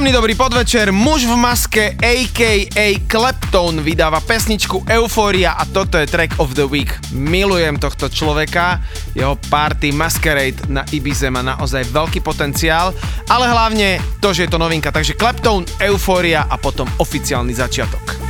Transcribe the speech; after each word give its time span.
Príjemný 0.00 0.16
dobrý 0.16 0.32
podvečer, 0.32 0.96
muž 0.96 1.28
v 1.28 1.36
maske 1.36 1.92
a.k.a. 1.92 2.86
Kleptone 3.04 3.84
vydáva 3.84 4.24
pesničku 4.24 4.88
Euphoria 4.88 5.52
a 5.60 5.68
toto 5.68 6.00
je 6.00 6.08
track 6.08 6.40
of 6.40 6.56
the 6.56 6.64
week. 6.64 6.96
Milujem 7.12 7.76
tohto 7.76 8.08
človeka, 8.08 8.80
jeho 9.12 9.36
party 9.52 9.92
Masquerade 9.92 10.72
na 10.72 10.88
Ibize 10.88 11.28
má 11.28 11.44
naozaj 11.44 11.92
veľký 11.92 12.24
potenciál, 12.24 12.96
ale 13.28 13.44
hlavne 13.52 14.00
to, 14.24 14.32
že 14.32 14.48
je 14.48 14.56
to 14.56 14.56
novinka, 14.56 14.88
takže 14.88 15.20
Kleptone, 15.20 15.68
Euphoria 15.84 16.48
a 16.48 16.56
potom 16.56 16.88
oficiálny 16.96 17.52
začiatok. 17.52 18.29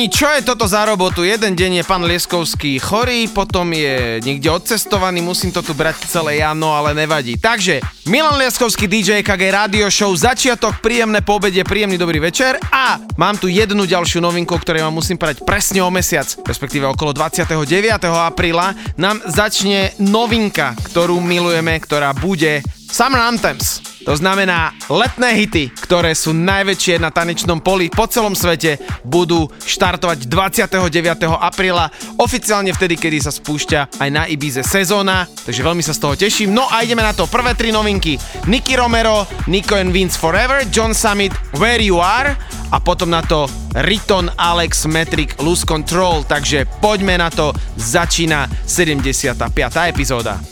Páni, 0.00 0.16
čo 0.16 0.32
je 0.32 0.48
toto 0.48 0.64
za 0.64 0.88
robotu? 0.88 1.28
Jeden 1.28 1.52
deň 1.52 1.72
je 1.76 1.84
pán 1.84 2.00
Lieskovský 2.00 2.80
chorý, 2.80 3.28
potom 3.28 3.68
je 3.68 4.16
niekde 4.24 4.48
odcestovaný, 4.48 5.20
musím 5.20 5.52
to 5.52 5.60
tu 5.60 5.76
brať 5.76 6.08
celé 6.08 6.40
ja, 6.40 6.56
no 6.56 6.72
ale 6.72 6.96
nevadí. 6.96 7.36
Takže, 7.36 7.84
Milan 8.08 8.40
Lieskovský, 8.40 8.88
DJ 8.88 9.20
KG 9.20 9.52
Radio 9.52 9.92
Show, 9.92 10.08
začiatok, 10.16 10.80
príjemné 10.80 11.20
pobede, 11.20 11.60
príjemný 11.68 12.00
dobrý 12.00 12.16
večer 12.16 12.56
a 12.72 12.96
mám 13.20 13.36
tu 13.36 13.52
jednu 13.52 13.84
ďalšiu 13.84 14.24
novinku, 14.24 14.56
ktorej 14.56 14.88
vám 14.88 14.96
musím 14.96 15.20
povedať 15.20 15.44
presne 15.44 15.84
o 15.84 15.92
mesiac, 15.92 16.32
respektíve 16.48 16.88
okolo 16.88 17.12
29. 17.12 17.60
apríla, 18.08 18.72
nám 18.96 19.20
začne 19.28 19.92
novinka, 20.00 20.80
ktorú 20.80 21.20
milujeme, 21.20 21.76
ktorá 21.76 22.16
bude 22.16 22.64
Summer 22.88 23.20
Anthems. 23.20 23.79
To 24.10 24.18
znamená, 24.18 24.74
letné 24.90 25.38
hity, 25.38 25.70
ktoré 25.86 26.18
sú 26.18 26.34
najväčšie 26.34 26.98
na 26.98 27.14
tanečnom 27.14 27.62
poli 27.62 27.86
po 27.94 28.10
celom 28.10 28.34
svete, 28.34 28.82
budú 29.06 29.46
štartovať 29.62 30.26
29. 30.26 31.30
apríla, 31.38 31.86
oficiálne 32.18 32.74
vtedy, 32.74 32.98
kedy 32.98 33.22
sa 33.22 33.30
spúšťa 33.30 34.02
aj 34.02 34.08
na 34.10 34.26
Ibize 34.26 34.66
sezóna, 34.66 35.30
takže 35.30 35.62
veľmi 35.62 35.78
sa 35.86 35.94
z 35.94 36.02
toho 36.02 36.18
teším. 36.18 36.50
No 36.50 36.66
a 36.66 36.82
ideme 36.82 37.06
na 37.06 37.14
to. 37.14 37.30
Prvé 37.30 37.54
tri 37.54 37.70
novinky. 37.70 38.18
Nicky 38.50 38.74
Romero, 38.74 39.30
Nico 39.46 39.78
and 39.78 39.94
Vince 39.94 40.18
Forever, 40.18 40.66
John 40.74 40.90
Summit, 40.90 41.30
Where 41.62 41.78
You 41.78 42.02
Are 42.02 42.34
a 42.74 42.82
potom 42.82 43.14
na 43.14 43.22
to 43.22 43.46
Riton 43.78 44.26
Alex 44.34 44.90
Metric 44.90 45.38
Lose 45.38 45.62
Control, 45.62 46.26
takže 46.26 46.66
poďme 46.82 47.14
na 47.14 47.30
to, 47.30 47.54
začína 47.78 48.50
75. 48.66 49.54
epizóda. 49.86 50.42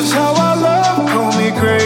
just 0.00 0.12
how 0.12 0.34
I 0.34 0.54
love, 0.60 1.08
call 1.08 1.32
me 1.38 1.50
crazy. 1.58 1.85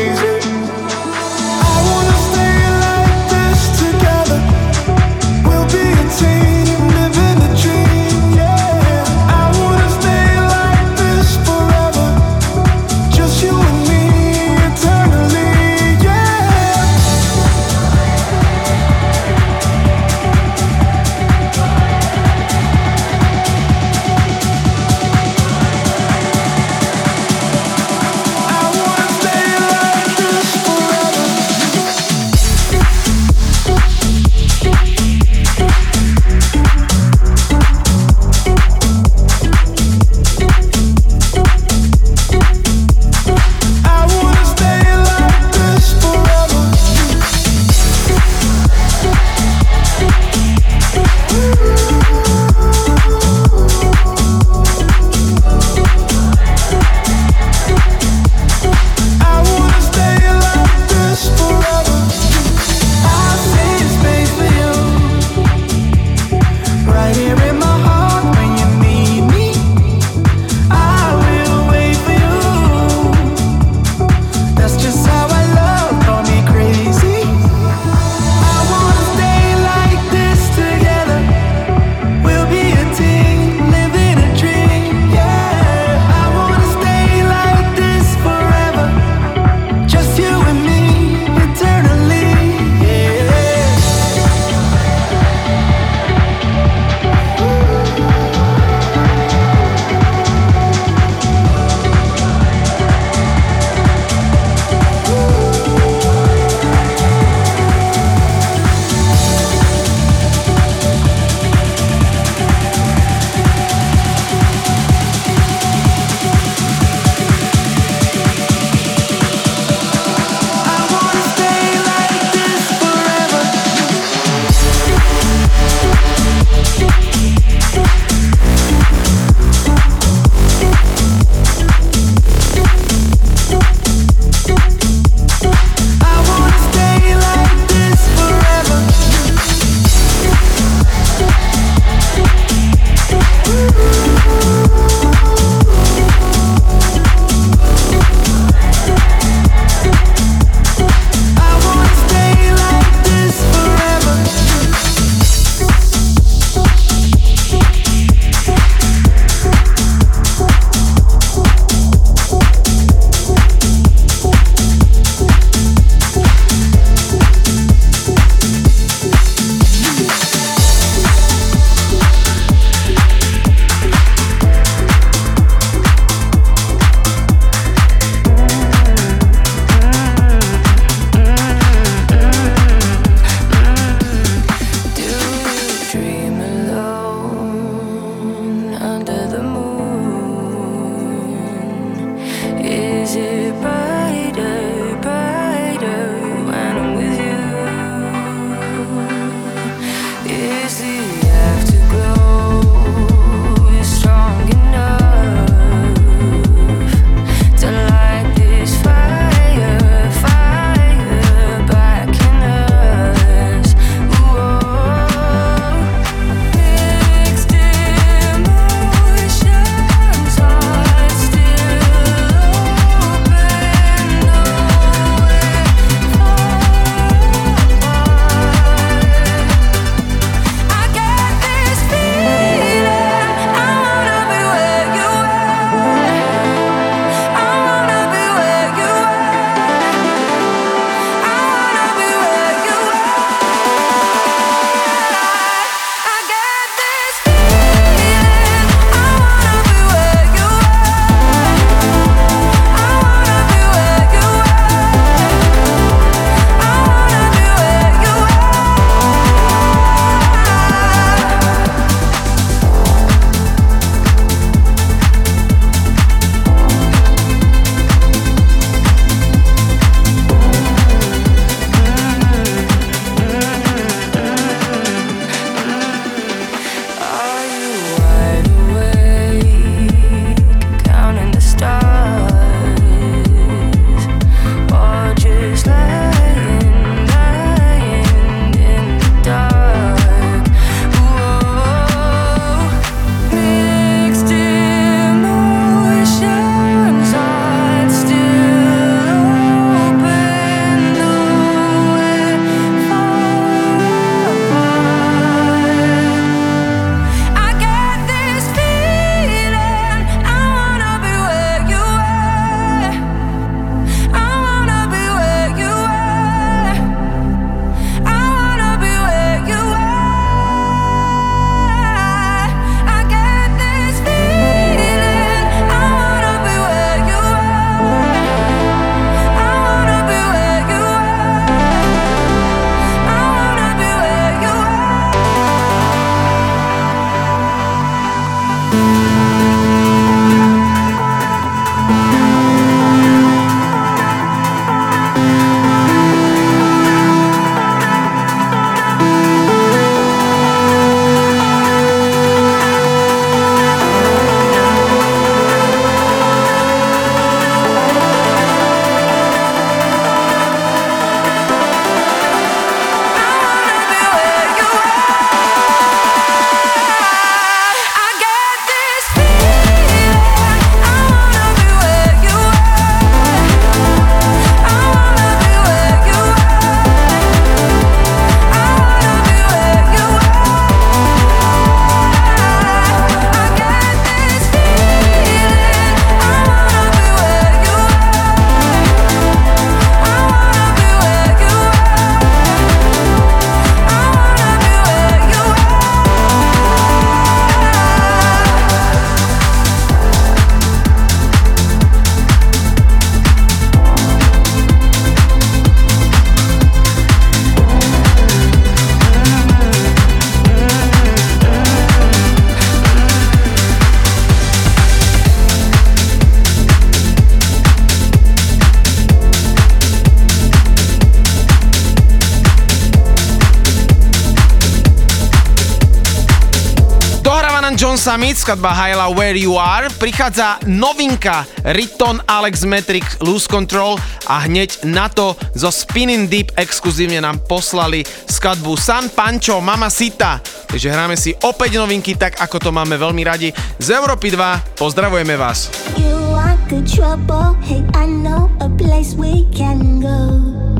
Summit, 428.00 428.40
skladba 428.40 428.72
Hyla 428.72 429.12
Where 429.12 429.36
You 429.36 429.60
Are, 429.60 429.92
prichádza 430.00 430.56
novinka 430.64 431.44
Riton 431.76 432.16
Alex 432.24 432.64
Metric 432.64 433.04
Loose 433.20 433.44
Control 433.44 434.00
a 434.24 434.40
hneď 434.48 434.88
na 434.88 435.12
to 435.12 435.36
zo 435.52 435.68
Spinning 435.68 436.24
Deep 436.24 436.56
exkluzívne 436.56 437.20
nám 437.20 437.44
poslali 437.44 438.00
skladbu 438.24 438.80
San 438.80 439.12
Pancho 439.12 439.60
Mama 439.60 439.92
Sita. 439.92 440.40
Takže 440.40 440.88
hráme 440.88 441.20
si 441.20 441.36
opäť 441.44 441.76
novinky 441.76 442.16
tak, 442.16 442.40
ako 442.40 442.56
to 442.56 442.70
máme 442.72 442.96
veľmi 442.96 443.20
radi. 443.20 443.52
Z 443.76 444.00
Európy 444.00 444.32
2 444.32 444.80
pozdravujeme 444.80 445.36
vás. 445.36 445.68
You 446.00 446.16
are 446.40 446.56
the 446.72 446.80
trouble, 446.88 447.52
hey, 447.68 447.84
I 447.92 448.08
know 448.08 448.48
a 448.64 448.72
place 448.80 449.12
we 449.12 449.44
can 449.52 450.00
go. 450.00 450.79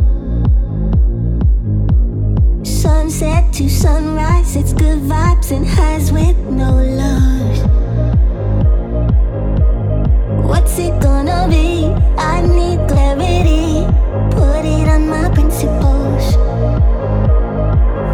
To 3.60 3.68
sunrise, 3.68 4.56
it's 4.56 4.72
good 4.72 5.00
vibes 5.00 5.50
and 5.50 5.66
highs 5.66 6.10
with 6.10 6.38
no 6.48 6.72
love. 6.72 7.56
What's 10.48 10.78
it 10.78 10.98
gonna 11.02 11.46
be? 11.46 11.84
I 12.16 12.40
need 12.40 12.78
clarity. 12.88 13.84
Put 14.34 14.64
it 14.64 14.88
on 14.88 15.10
my 15.10 15.28
principles. 15.34 16.24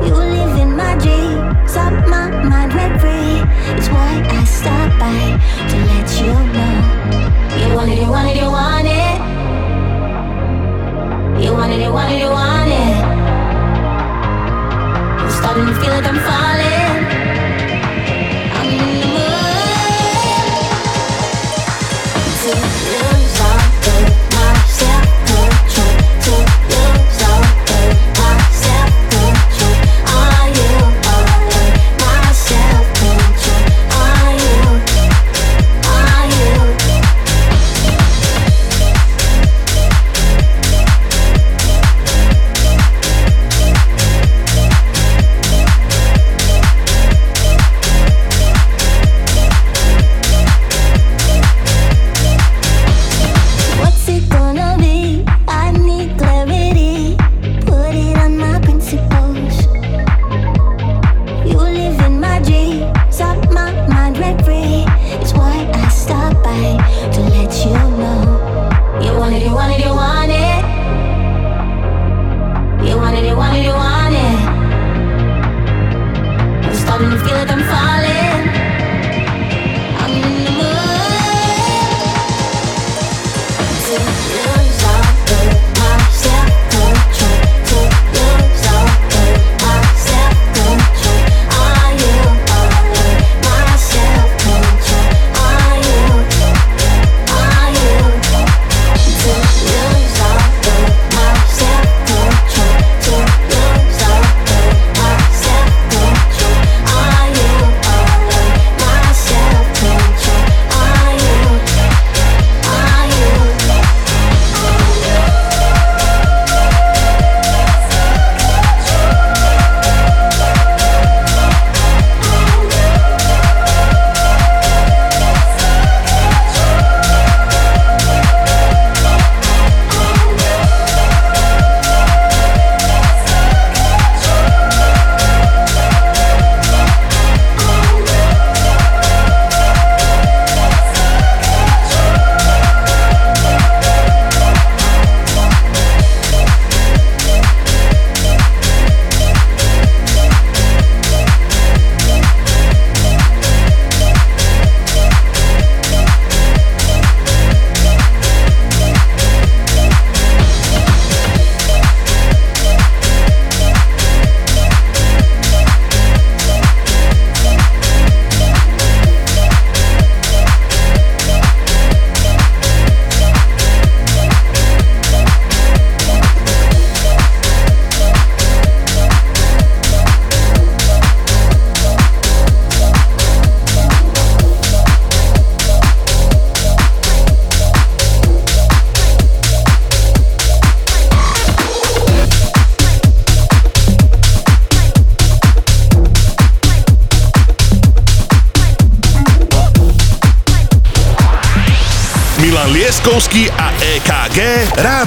You 0.04 0.16
live 0.34 0.58
in 0.58 0.74
my 0.74 0.98
dreams, 0.98 1.76
up 1.76 1.94
my 2.08 2.26
mind 2.50 2.74
rent 2.74 3.00
free. 3.00 3.38
It's 3.76 3.88
why 3.88 4.26
I 4.28 4.42
stop 4.42 4.98
by 4.98 5.38
to 5.70 5.76
let 5.90 6.08
you 6.22 6.34
know. 6.56 6.74
You 7.60 7.68
want 7.76 7.90
it, 7.92 7.98
you 8.02 8.10
want 8.10 8.28
it, 8.30 8.36
you 8.42 8.50
want 8.50 8.88
it. 8.88 9.16
You 11.44 11.52
want 11.52 11.72
it, 11.72 11.80
you 11.84 11.92
want 11.92 12.12
it, 12.12 12.18
you 12.18 12.30
want 12.30 12.42
it 12.42 12.45
falling, 15.56 15.74
feel 15.80 15.90
like 15.90 16.04
I'm 16.04 16.18
falling. 16.20 16.75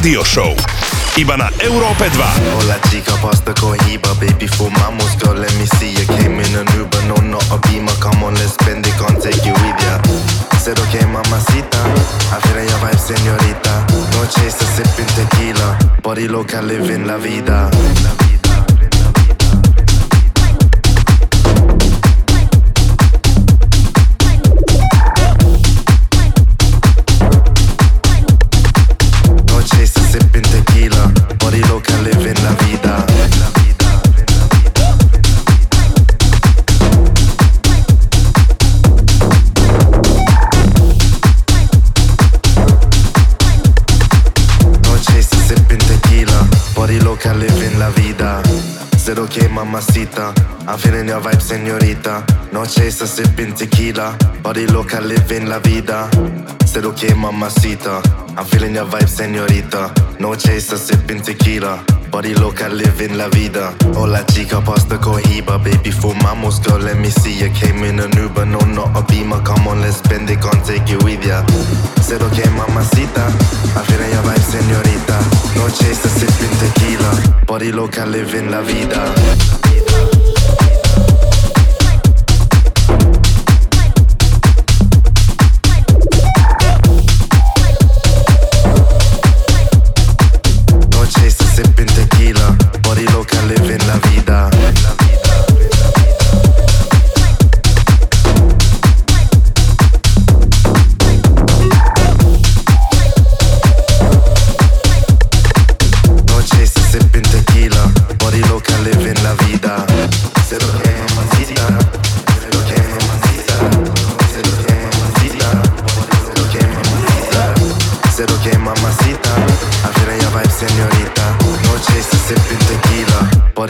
EKG 0.10 0.20
Rádio 0.20 0.24
Show. 0.26 0.59
Your 51.10 51.22
vibe, 51.22 51.42
senorita. 51.42 52.24
No 52.52 52.66
chase, 52.66 53.00
chaser, 53.00 53.08
sipping 53.08 53.54
tequila. 53.54 54.16
Body 54.44 54.68
loca, 54.68 55.02
living 55.02 55.48
la 55.48 55.60
vida. 55.60 56.08
Said 56.66 56.86
okay, 56.86 57.14
mamacita. 57.14 58.02
I'm 58.38 58.46
feeling 58.46 58.76
your 58.76 58.86
vibe, 58.86 59.10
senorita. 59.10 59.92
No 60.20 60.36
chase, 60.36 60.70
chaser, 60.70 60.78
sipping 60.78 61.22
tequila. 61.22 61.84
Body 62.12 62.36
loca, 62.36 62.70
living 62.70 63.18
la 63.18 63.28
vida. 63.30 63.74
Hola 63.96 64.24
chica, 64.28 64.62
pasta 64.62 64.98
cohiba. 65.00 65.58
Baby, 65.64 65.90
fumamos, 65.90 66.62
girl, 66.64 66.80
let 66.80 66.98
me 66.98 67.10
see 67.10 67.34
you. 67.34 67.50
Came 67.54 67.84
in 67.84 68.00
an 68.00 68.16
Uber, 68.16 68.46
no, 68.46 68.60
not 68.60 68.96
a 68.96 69.02
beamer. 69.12 69.42
Come 69.42 69.68
on, 69.68 69.82
let's 69.82 69.98
spend 69.98 70.30
it, 70.30 70.40
can't 70.42 70.64
take 70.64 70.90
it 70.90 71.02
with 71.04 71.26
ya. 71.26 71.44
Said 72.02 72.22
okay, 72.22 72.50
mamacita. 72.54 73.26
I'm 73.74 73.84
feeling 73.86 74.12
your 74.14 74.24
vibe, 74.24 74.46
senorita. 74.46 75.18
No 75.58 75.68
chase, 75.70 76.04
chaser, 76.04 76.10
sipping 76.10 76.56
tequila. 76.62 77.46
Body 77.48 77.72
loca, 77.72 78.06
living 78.06 78.52
la 78.52 78.62
vida. 78.62 79.02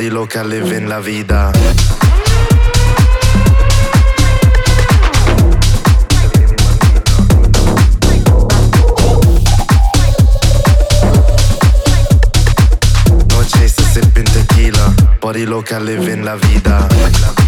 lo 0.08 0.28
live 0.44 0.78
in 0.78 0.88
la 0.88 1.00
vida. 1.00 1.52
Noche 13.28 13.68
se 13.68 13.84
sipping 13.92 14.30
tequila, 14.32 14.94
body 15.20 15.46
lo 15.46 15.64
live 15.80 16.14
in 16.14 16.24
la 16.24 16.36
vida. 16.36 17.39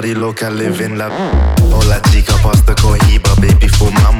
body 0.00 0.14
look, 0.14 0.42
I 0.42 0.48
live 0.48 0.80
in 0.80 0.96
la... 0.96 1.10
Hola 1.60 2.00
chica, 2.10 2.32
pasta 2.42 2.74
cohiba, 2.74 3.34
baby, 3.38 3.68
for 3.68 3.90
mama. 3.92 4.19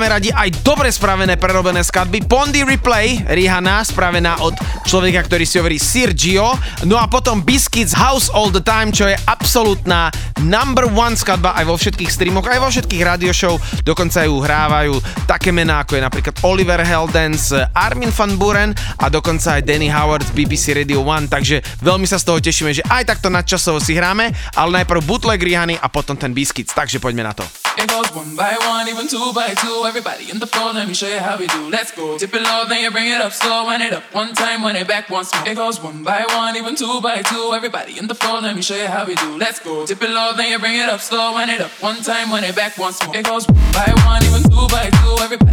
Máme 0.00 0.16
radi 0.16 0.32
aj 0.32 0.64
dobre 0.64 0.88
spravené 0.88 1.36
prerobené 1.36 1.84
skladby. 1.84 2.24
Pondy 2.24 2.64
Replay, 2.64 3.20
Rihanna, 3.20 3.84
spravená 3.84 4.40
od 4.40 4.56
človeka, 4.88 5.28
ktorý 5.28 5.44
si 5.44 5.60
hovorí 5.60 5.76
Sir 5.76 6.16
Gio. 6.16 6.56
No 6.88 6.96
a 6.96 7.04
potom 7.04 7.44
Biscuits 7.44 7.92
House 7.92 8.32
All 8.32 8.48
The 8.48 8.64
Time, 8.64 8.96
čo 8.96 9.04
je 9.12 9.20
absolútna 9.28 10.08
number 10.40 10.88
one 10.88 11.20
skladba 11.20 11.52
aj 11.52 11.68
vo 11.68 11.76
všetkých 11.76 12.08
streamoch, 12.08 12.48
aj 12.48 12.64
vo 12.64 12.72
všetkých 12.72 13.02
radio 13.04 13.28
show. 13.28 13.60
Dokonca 13.84 14.24
ju 14.24 14.40
hrávajú 14.40 14.96
také 15.28 15.52
mená, 15.52 15.84
ako 15.84 16.00
je 16.00 16.02
napríklad 16.08 16.34
Oliver 16.48 16.80
Heldens, 16.80 17.52
Armin 17.76 18.08
van 18.08 18.40
Buren 18.40 18.72
a 19.04 19.12
dokonca 19.12 19.60
aj 19.60 19.68
Danny 19.68 19.92
Howard 19.92 20.24
z 20.24 20.32
BBC 20.32 20.72
Radio 20.80 21.04
1. 21.04 21.28
Takže 21.28 21.60
veľmi 21.84 22.08
sa 22.08 22.16
z 22.16 22.24
toho 22.24 22.40
tešíme, 22.40 22.72
že 22.72 22.80
aj 22.88 23.04
takto 23.04 23.28
nadčasovo 23.28 23.76
si 23.84 23.92
hráme, 23.92 24.32
ale 24.56 24.80
najprv 24.80 25.04
bootleg 25.04 25.44
Rihanny 25.44 25.76
a 25.76 25.92
potom 25.92 26.16
ten 26.16 26.32
Biscuits. 26.32 26.72
Takže 26.72 26.96
poďme 27.04 27.28
na 27.28 27.36
to. 27.36 27.44
It 27.80 27.88
goes 27.88 28.12
one 28.14 28.36
by 28.36 28.54
one, 28.60 28.88
even 28.88 29.08
two 29.08 29.32
by 29.32 29.54
two. 29.54 29.84
Everybody 29.86 30.30
in 30.30 30.38
the 30.38 30.46
floor, 30.46 30.74
let 30.74 30.86
me 30.86 30.92
show 30.92 31.08
you 31.08 31.18
how 31.18 31.38
we 31.38 31.46
do. 31.46 31.70
Let's 31.70 31.90
go. 31.90 32.18
Tip 32.18 32.34
it 32.34 32.42
low, 32.42 32.64
then 32.68 32.82
you 32.82 32.90
bring 32.90 33.08
it 33.08 33.20
up 33.22 33.32
slow. 33.32 33.64
Wind 33.64 33.82
it 33.82 33.94
up 33.94 34.02
one 34.12 34.34
time, 34.34 34.62
wind 34.62 34.76
it 34.76 34.86
back 34.86 35.08
once 35.08 35.34
more. 35.34 35.48
It 35.48 35.56
goes 35.56 35.82
one 35.82 36.04
by 36.04 36.24
one, 36.28 36.56
even 36.58 36.76
two 36.76 37.00
by 37.00 37.22
two. 37.22 37.52
Everybody 37.54 37.98
in 37.98 38.06
the 38.06 38.14
floor, 38.14 38.42
let 38.42 38.54
me 38.54 38.60
show 38.60 38.76
you 38.76 38.86
how 38.86 39.06
we 39.06 39.14
do. 39.14 39.38
Let's 39.38 39.60
go. 39.60 39.86
Tip 39.86 40.02
it 40.02 40.10
low, 40.10 40.32
then 40.36 40.50
you 40.52 40.58
bring 40.58 40.76
it 40.76 40.90
up 40.90 41.00
slow. 41.00 41.32
Wind 41.32 41.50
it 41.50 41.62
up 41.62 41.70
one 41.80 42.02
time, 42.02 42.30
wind 42.30 42.44
it 42.44 42.54
back 42.54 42.76
once 42.76 43.02
more. 43.04 43.16
It 43.16 43.24
goes 43.24 43.48
one 43.48 43.72
by 43.72 43.90
one, 44.04 44.22
even 44.24 44.42
two 44.42 44.68
by 44.68 44.90
two. 44.90 45.16
Everybody 45.24 45.49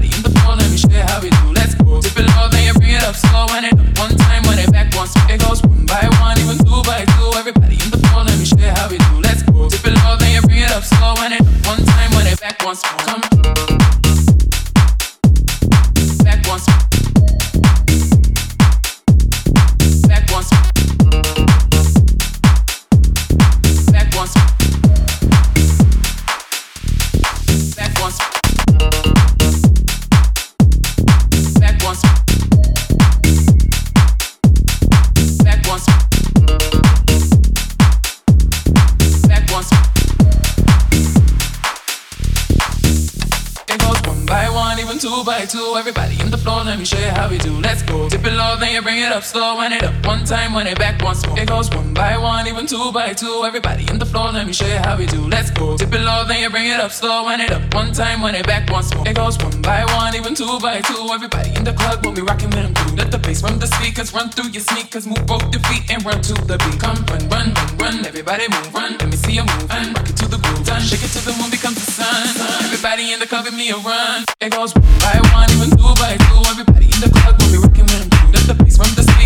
slow. 49.28 49.58
Wind 49.58 49.74
it 49.74 49.84
up 49.84 49.94
one 50.06 50.24
time, 50.24 50.54
wind 50.54 50.70
it 50.70 50.80
back 50.80 51.02
once 51.04 51.26
more. 51.28 51.38
It 51.38 51.48
goes 51.48 51.70
one 51.70 51.94
by 51.94 52.18
one, 52.18 52.48
even 52.48 52.66
two 52.66 52.92
by 52.92 53.13
two. 53.13 53.44
Everybody 53.46 53.86
in 53.92 54.00
the 54.00 54.06
floor, 54.06 54.32
let 54.32 54.48
me 54.48 54.54
show 54.54 54.68
you 54.68 54.80
how 54.80 54.98
we 54.98 55.06
do. 55.06 55.22
Let's 55.28 55.52
go. 55.52 55.76
Dip 55.78 55.94
it 55.94 56.02
low, 56.02 56.24
then 56.26 56.42
you 56.42 56.50
bring 56.50 56.68
it 56.68 56.80
up 56.80 56.92
slow. 56.92 57.26
Wind 57.26 57.42
it 57.42 57.52
up 57.52 57.62
one 57.74 57.92
time, 57.92 58.22
wind 58.22 58.38
it 58.38 58.48
back 58.48 58.70
once 58.72 58.94
more. 58.96 59.08
It 59.08 59.16
goes 59.16 59.38
one 59.38 59.62
by 59.62 59.84
one, 60.00 60.16
even 60.16 60.34
two 60.34 60.60
by 60.60 60.82
two. 60.82 61.10
Everybody 61.12 61.52
in 61.56 61.63
the 61.63 61.74
club 61.74 62.06
when 62.06 62.16
we 62.16 62.22
rockin' 62.22 62.50
with 62.50 62.63
them 62.63 62.74
too. 62.74 62.96
Let 62.96 63.12
the 63.12 63.18
bass 63.18 63.42
from 63.42 63.60
the 63.60 63.68
speakers 63.68 64.13
run 64.13 64.30
through 64.30 64.50
your 64.52 64.63
sneakers. 64.63 65.06
Move 65.06 65.26
both 65.28 65.44
your 65.52 65.62
feet 65.68 65.84
and 65.92 66.04
run 66.06 66.22
to 66.22 66.34
the 66.34 66.58
beat. 66.63 66.80
Come 66.80 66.98
run, 67.12 67.28
run, 67.28 67.54
run, 67.54 67.78
run. 67.78 68.06
Everybody 68.06 68.48
move, 68.48 68.74
run. 68.74 68.98
Let 68.98 69.10
me 69.10 69.18
see 69.18 69.34
you 69.34 69.44
move 69.44 69.68
and 69.72 69.96
rock 69.96 70.08
it 70.10 70.16
to 70.24 70.28
the 70.28 70.38
groove. 70.38 70.66
Done. 70.66 70.82
Shake 70.82 71.04
it 71.04 71.12
till 71.12 71.26
the 71.28 71.36
moon 71.40 71.52
becomes 71.52 71.76
the 71.84 71.92
sun. 71.92 72.24
Everybody 72.63 73.12
in 73.12 73.20
the 73.20 73.28
club 73.28 73.44
give 73.46 73.54
me 73.54 73.70
a 73.72 73.78
run. 73.78 74.24
It 74.40 74.52
goes 74.56 74.74
one 74.74 74.88
by 75.04 75.20
one, 75.36 75.52
even 75.52 75.70
two 75.76 75.92
by 76.00 76.16
two. 76.16 76.40
Everybody 76.48 76.88
in 76.96 77.00
the 77.04 77.12
club 77.12 77.36
when 77.42 77.52
we 77.52 77.58
rockin' 77.60 77.88
with 77.92 78.00
them 78.00 78.10
too. 78.10 78.28
Let 78.32 78.46
the 78.48 78.56
bass 78.56 78.78
from 78.78 78.92
the 78.96 79.04
speakers 79.04 79.17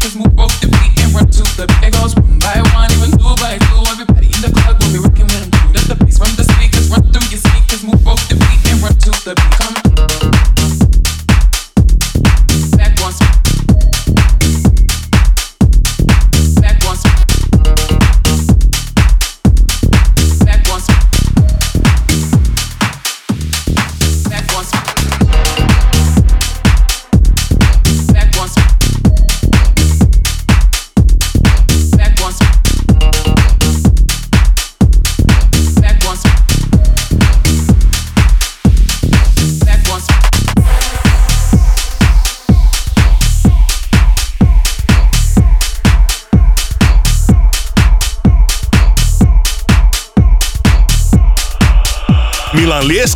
Cause 0.00 0.16
move 0.16 0.38
off 0.38 0.58
the 0.62 0.68
beat 0.68 1.04
and 1.04 1.12
run 1.14 1.28
to 1.28 1.42
the 1.60 1.66
big 1.82 1.92
goes 1.92 2.14
one 2.16 2.38
by 2.38 2.56
one. 2.72 2.90
Even 2.92 3.19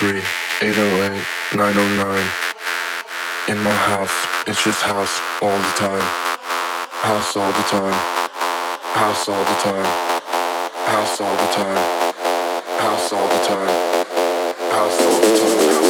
303 0.00 0.66
808 0.66 1.58
909. 1.60 2.24
In 3.48 3.62
my 3.62 3.70
house, 3.70 4.16
it's 4.46 4.64
just 4.64 4.80
house 4.80 5.20
all 5.42 5.58
the 5.58 5.74
time. 5.76 6.00
House 7.04 7.36
all 7.36 7.52
the 7.52 7.66
time. 7.68 7.92
House 8.96 9.28
all 9.28 9.44
the 9.44 9.58
time. 9.60 9.84
House 10.88 11.20
all 11.20 11.36
the 11.36 11.52
time. 11.52 11.76
House 12.80 13.12
all 13.12 13.28
the 13.28 13.44
time. 13.44 13.68
House 14.72 15.02
all 15.02 15.20
the 15.20 15.38
time. 15.38 15.89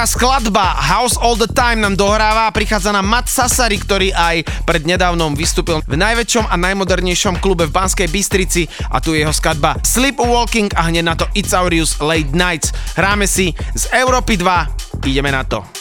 Americká 0.00 0.16
skladba 0.16 0.80
House 0.80 1.20
All 1.20 1.36
The 1.36 1.44
Time 1.52 1.84
nám 1.84 1.92
dohráva 1.92 2.48
a 2.48 2.54
prichádza 2.56 2.88
na 2.88 3.04
Matt 3.04 3.28
Sassari, 3.28 3.76
ktorý 3.76 4.08
aj 4.16 4.48
pred 4.64 4.88
nedávnom 4.88 5.36
vystúpil 5.36 5.84
v 5.84 6.00
najväčšom 6.00 6.48
a 6.48 6.56
najmodernejšom 6.56 7.36
klube 7.36 7.68
v 7.68 7.76
Banskej 7.76 8.08
Bystrici 8.08 8.64
a 8.88 8.96
tu 9.04 9.12
je 9.12 9.20
jeho 9.20 9.34
skladba 9.36 9.76
Sleepwalking 9.84 10.72
a 10.72 10.88
hneď 10.88 11.04
na 11.04 11.20
to 11.20 11.28
It's 11.36 11.52
Aurius 11.52 12.00
Late 12.00 12.32
Nights. 12.32 12.72
Hráme 12.96 13.28
si 13.28 13.52
z 13.76 13.92
Európy 13.92 14.40
2, 14.40 15.04
ideme 15.04 15.28
na 15.36 15.44
to. 15.44 15.79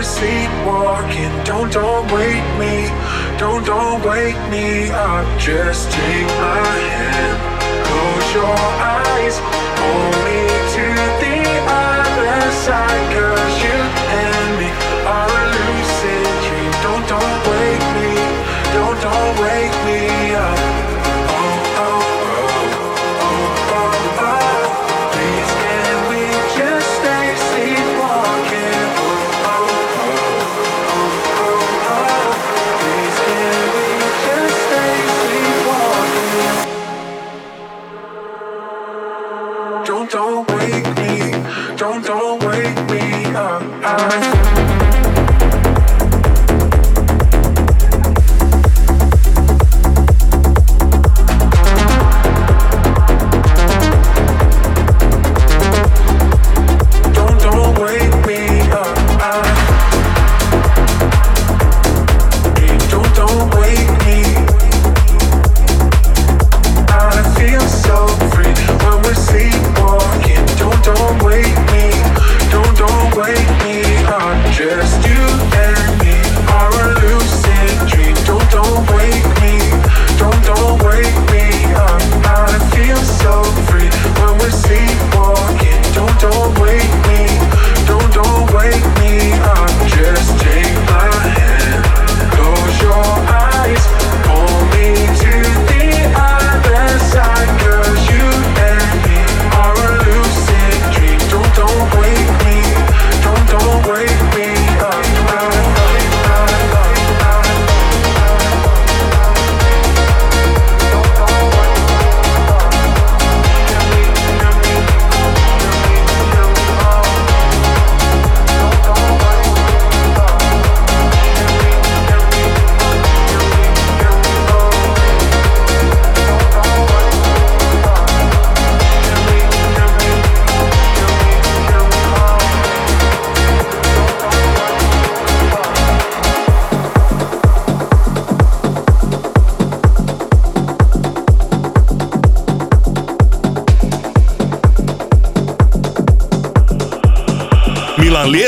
Seat 0.00 0.48
walking, 0.64 1.12
sleepwalking. 1.12 1.44
Don't, 1.44 1.72
don't 1.72 2.06
wake 2.12 2.46
me. 2.56 2.86
Don't, 3.36 3.66
don't 3.66 4.00
wake 4.06 4.38
me 4.48 4.90
up. 4.90 5.26
Just 5.40 5.90
take 5.90 6.26
my 6.38 6.68
hand. 6.94 7.38
Close 7.84 8.34
your 8.34 8.56
eyes. 8.78 9.38
Hold 9.80 10.14
me 10.24 10.40
to 10.74 10.86
the 11.20 11.38
other 11.66 12.52
side. 12.52 13.27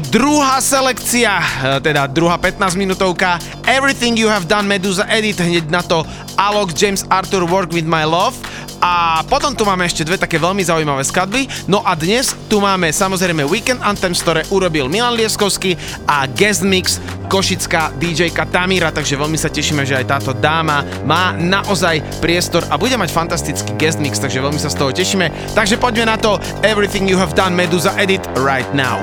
Druhá 0.00 0.60
selekcia, 0.60 1.38
e, 1.40 1.80
teda 1.80 2.06
druhá 2.10 2.36
15 2.38 2.74
minútovka. 2.76 3.38
Everything 3.64 4.16
You 4.18 4.28
Have 4.28 4.48
Done 4.48 4.68
Medusa 4.68 5.06
Edit, 5.06 5.40
hneď 5.40 5.70
na 5.70 5.82
to 5.82 6.02
Alok 6.36 6.74
James 6.76 7.04
Arthur 7.08 7.46
Work 7.48 7.72
With 7.72 7.88
My 7.88 8.04
Love. 8.04 8.36
A 8.80 9.24
potom 9.26 9.56
tu 9.56 9.64
máme 9.64 9.88
ešte 9.88 10.04
dve 10.04 10.20
také 10.20 10.36
veľmi 10.36 10.60
zaujímavé 10.60 11.00
skladby. 11.00 11.48
No 11.66 11.80
a 11.80 11.96
dnes 11.96 12.36
tu 12.46 12.60
máme 12.60 12.92
samozrejme 12.92 13.42
Weekend 13.48 13.80
Anthems, 13.80 14.20
ktoré 14.20 14.44
urobil 14.52 14.86
Milan 14.92 15.16
Lieskovský 15.16 15.80
a 16.04 16.28
guest 16.28 16.60
mix 16.60 17.00
košická 17.26 17.92
DJ 17.98 18.30
Tamira, 18.32 18.94
takže 18.94 19.18
veľmi 19.18 19.36
sa 19.36 19.50
tešíme, 19.50 19.82
že 19.82 19.98
aj 19.98 20.06
táto 20.06 20.32
dáma 20.32 20.86
má 21.04 21.34
naozaj 21.34 22.00
priestor 22.22 22.64
a 22.70 22.78
bude 22.78 22.94
mať 22.94 23.10
fantastický 23.12 23.74
guest 23.76 23.98
mix, 23.98 24.16
takže 24.22 24.40
veľmi 24.40 24.58
sa 24.58 24.70
z 24.70 24.78
toho 24.78 24.90
tešíme. 24.94 25.54
Takže 25.54 25.76
poďme 25.76 26.08
na 26.08 26.16
to 26.16 26.38
Everything 26.62 27.10
You 27.10 27.18
Have 27.18 27.34
Done 27.34 27.52
Medusa 27.52 27.92
Edit 27.98 28.22
right 28.38 28.68
now. 28.72 29.02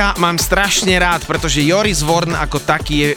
človeka 0.00 0.24
mám 0.24 0.40
strašne 0.40 0.96
rád, 0.96 1.28
pretože 1.28 1.60
Joris 1.60 2.00
Vorn 2.00 2.32
ako 2.32 2.64
taký 2.64 2.94
je 3.04 3.10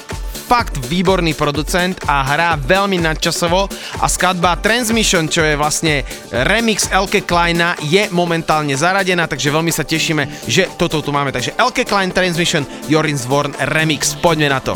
fakt 0.52 0.76
výborný 0.84 1.32
producent 1.32 1.96
a 2.12 2.20
hrá 2.28 2.60
veľmi 2.60 3.00
nadčasovo 3.00 3.72
a 4.04 4.06
skladba 4.12 4.60
Transmission, 4.60 5.32
čo 5.32 5.48
je 5.48 5.56
vlastne 5.56 6.04
remix 6.44 6.92
Elke 6.92 7.24
Kleina, 7.24 7.80
je 7.88 8.12
momentálne 8.12 8.76
zaradená, 8.76 9.32
takže 9.32 9.48
veľmi 9.48 9.72
sa 9.72 9.88
tešíme, 9.88 10.44
že 10.44 10.68
toto 10.76 11.00
tu 11.00 11.16
máme. 11.16 11.32
Takže 11.32 11.56
Elke 11.56 11.88
Klein 11.88 12.12
Transmission, 12.12 12.68
Joris 12.92 13.24
Vorn 13.32 13.56
remix, 13.72 14.20
poďme 14.20 14.52
na 14.52 14.60
to. 14.60 14.76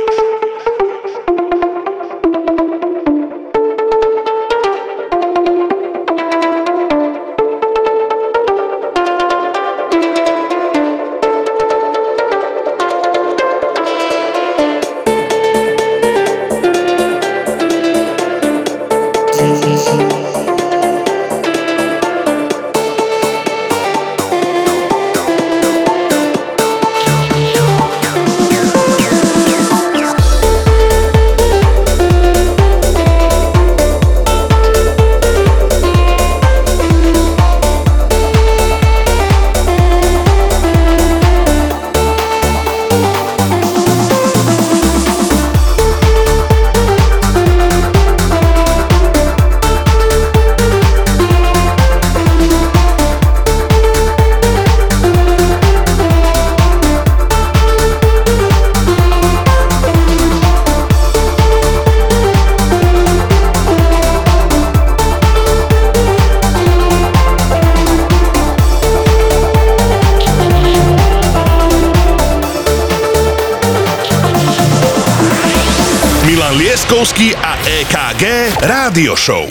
Radio 79.01 79.17
Show. 79.17 79.49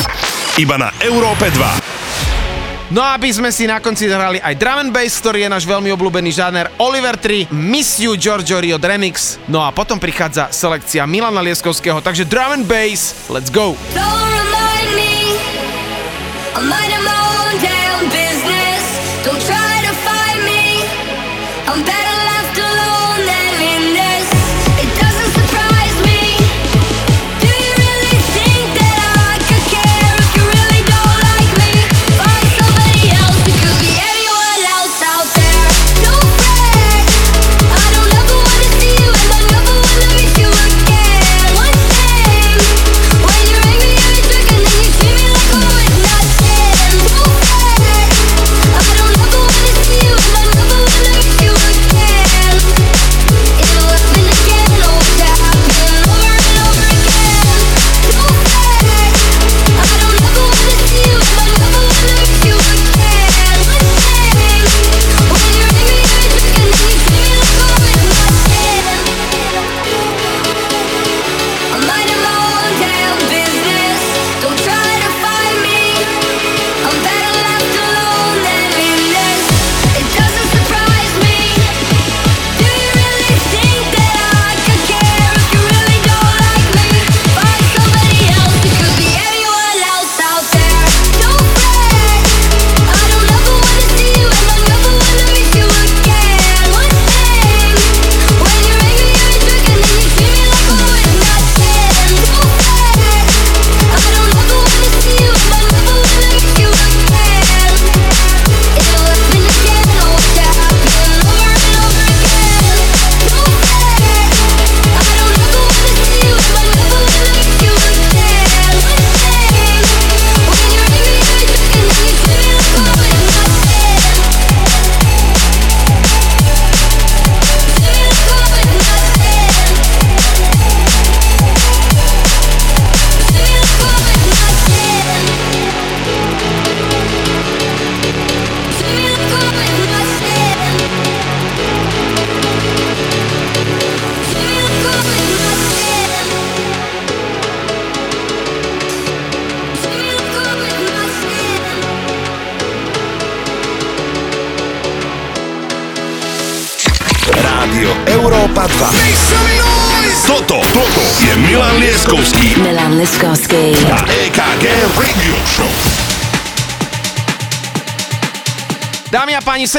Iba 0.63 0.79
na 0.79 0.95
Európe 1.03 1.51
2. 1.51 2.95
No 2.95 3.03
aby 3.03 3.35
sme 3.35 3.51
si 3.51 3.67
na 3.67 3.83
konci 3.83 4.07
zahrali 4.07 4.39
aj 4.39 4.55
drum 4.55 4.79
and 4.79 4.95
bass, 4.95 5.19
ktorý 5.19 5.43
je 5.43 5.51
náš 5.51 5.67
veľmi 5.67 5.91
obľúbený 5.91 6.31
žáner 6.31 6.71
Oliver 6.79 7.19
3, 7.19 7.51
Miss 7.51 7.99
You 7.99 8.15
Giorgio 8.15 8.63
Rio 8.63 8.79
Remix. 8.79 9.43
No 9.51 9.67
a 9.67 9.75
potom 9.75 9.99
prichádza 9.99 10.55
selekcia 10.55 11.03
Milana 11.03 11.43
Lieskovského, 11.43 11.99
takže 11.99 12.31
drum 12.31 12.63
and 12.63 12.67
bass, 12.71 13.27
let's 13.27 13.51
go! 13.51 13.75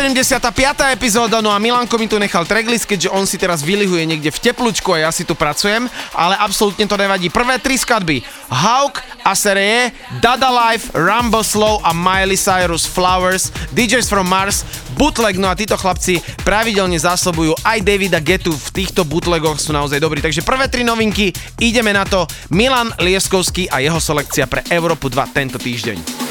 175. 0.01 0.97
epizóda, 0.97 1.45
no 1.45 1.53
a 1.53 1.61
Milanko 1.61 1.93
mi 2.01 2.09
tu 2.09 2.17
nechal 2.17 2.41
tracklist, 2.41 2.89
keďže 2.89 3.13
on 3.13 3.29
si 3.29 3.37
teraz 3.37 3.61
vylihuje 3.61 4.01
niekde 4.09 4.33
v 4.33 4.41
teplúčku 4.49 4.97
a 4.97 5.05
ja 5.05 5.11
si 5.13 5.21
tu 5.21 5.37
pracujem, 5.37 5.85
ale 6.17 6.33
absolútne 6.41 6.89
to 6.89 6.97
nevadí. 6.97 7.29
Prvé 7.29 7.61
tri 7.61 7.77
skladby, 7.77 8.25
Hawk 8.49 8.97
a 9.21 9.37
Serie, 9.37 9.93
Dada 10.17 10.49
Life, 10.49 10.89
Rambo 10.97 11.45
Slow 11.45 11.85
a 11.85 11.93
Miley 11.93 12.33
Cyrus 12.33 12.89
Flowers, 12.89 13.53
DJs 13.77 14.09
from 14.09 14.25
Mars, 14.25 14.65
bootleg, 14.97 15.37
no 15.37 15.53
a 15.53 15.53
títo 15.53 15.77
chlapci 15.77 16.17
pravidelne 16.41 16.97
zásobujú 16.97 17.53
aj 17.61 17.85
Davida 17.85 18.17
Getu 18.17 18.57
v 18.57 18.69
týchto 18.73 19.05
bootlegoch 19.05 19.61
sú 19.61 19.69
naozaj 19.69 20.01
dobrí. 20.01 20.17
Takže 20.17 20.41
prvé 20.41 20.65
tri 20.65 20.81
novinky, 20.81 21.29
ideme 21.61 21.93
na 21.93 22.09
to. 22.09 22.25
Milan 22.49 22.89
Lieskovský 22.97 23.69
a 23.69 23.77
jeho 23.85 24.01
selekcia 24.01 24.49
pre 24.49 24.65
Európu 24.65 25.13
2 25.13 25.29
tento 25.29 25.61
týždeň. 25.61 26.30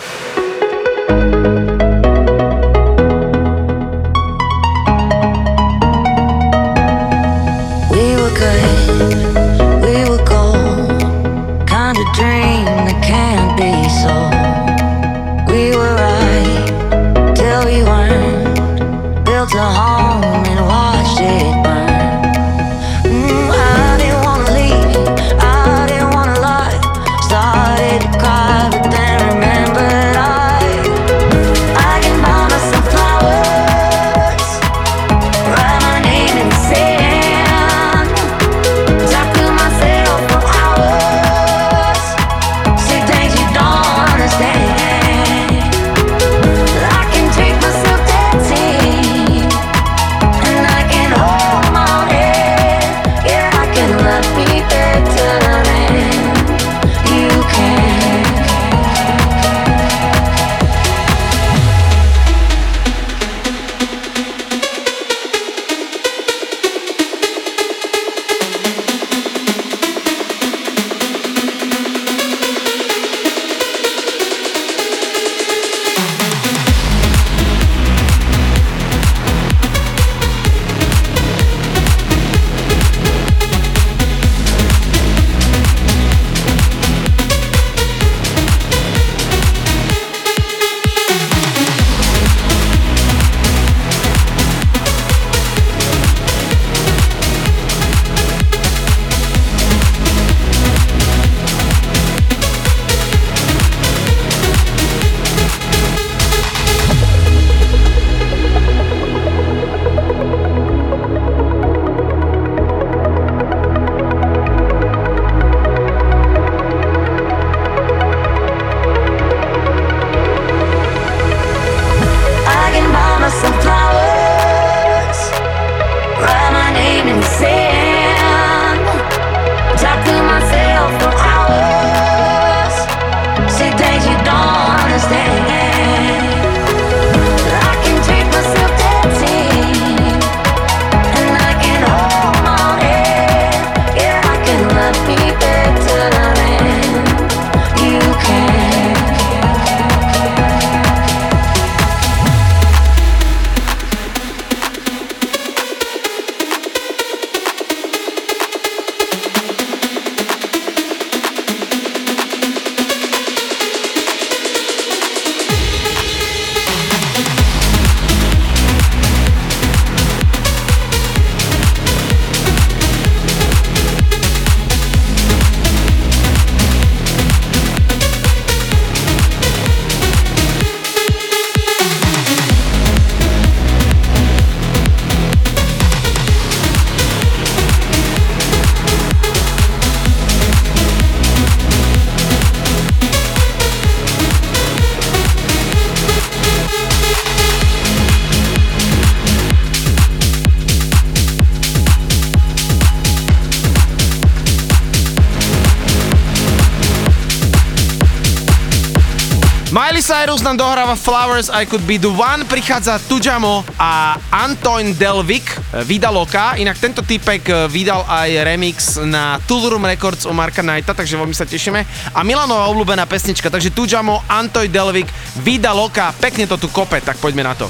Flowers 211.41 211.57
I 211.57 211.65
Could 211.65 211.89
Be 211.89 211.97
The 211.97 212.13
One, 212.13 212.45
prichádza 212.45 213.01
Tujamo 213.09 213.65
a 213.81 214.13
Antoine 214.29 214.93
Delvik, 214.93 215.57
Vidaloka, 215.89 216.53
inak 216.53 216.77
tento 216.77 217.01
typek 217.01 217.41
eh, 217.49 217.65
vydal 217.65 218.05
aj 218.05 218.29
remix 218.45 219.01
na 219.01 219.41
Tool 219.49 219.73
Room 219.73 219.81
Records 219.81 220.29
o 220.29 220.37
Marka 220.37 220.61
Knighta, 220.61 220.93
takže 220.93 221.17
veľmi 221.17 221.33
sa 221.33 221.49
tešíme. 221.49 221.81
A 222.13 222.21
Milanová 222.21 222.69
obľúbená 222.69 223.09
pesnička, 223.09 223.49
takže 223.49 223.73
Tujamo, 223.73 224.21
Antoine 224.29 224.69
Delvik, 224.69 225.09
Vidaloka, 225.41 226.13
pekne 226.21 226.45
to 226.45 226.61
tu 226.61 226.69
kope, 226.69 227.01
tak 227.01 227.17
poďme 227.17 227.41
na 227.41 227.57
to. 227.57 227.65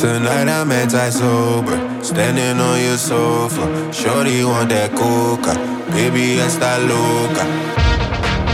Tonight 0.00 0.48
I'm 0.48 0.72
anti-sober, 0.72 1.76
standing 2.00 2.56
on 2.56 2.80
your 2.80 2.96
sofa. 2.96 3.92
Shorty 3.92 4.44
want 4.44 4.70
that 4.72 4.96
coca, 4.96 5.52
baby 6.00 6.40
esta 6.40 6.78
loca. 6.88 7.44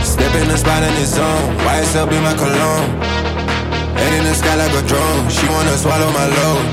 Step 0.03 0.33
in 0.35 0.47
the 0.49 0.57
spot 0.57 0.83
in 0.83 0.93
the 0.99 1.05
zone, 1.05 1.55
YSL 1.63 2.07
be 2.09 2.19
my 2.19 2.35
cologne. 2.35 2.91
Head 3.99 4.13
in 4.19 4.23
the 4.25 4.33
sky 4.33 4.55
like 4.55 4.75
a 4.81 4.83
drone, 4.89 5.29
she 5.29 5.45
wanna 5.47 5.77
swallow 5.77 6.11
my 6.11 6.27
load. 6.37 6.65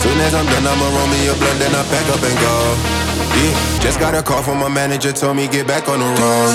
Soon 0.00 0.18
as 0.26 0.32
I'm 0.38 0.46
done, 0.46 0.66
I'ma 0.72 0.86
roll 0.96 1.08
me 1.14 1.20
a 1.32 1.34
blunt, 1.40 1.58
then 1.58 1.74
I 1.74 1.82
pack 1.92 2.06
up 2.14 2.22
and 2.28 2.36
go. 2.46 2.54
Yeah, 3.38 3.54
just 3.84 3.98
got 3.98 4.14
a 4.14 4.22
call 4.22 4.42
from 4.42 4.58
my 4.58 4.68
manager, 4.68 5.12
told 5.12 5.36
me 5.36 5.48
get 5.48 5.66
back 5.66 5.88
on 5.88 5.98
the 5.98 6.10
road. 6.22 6.54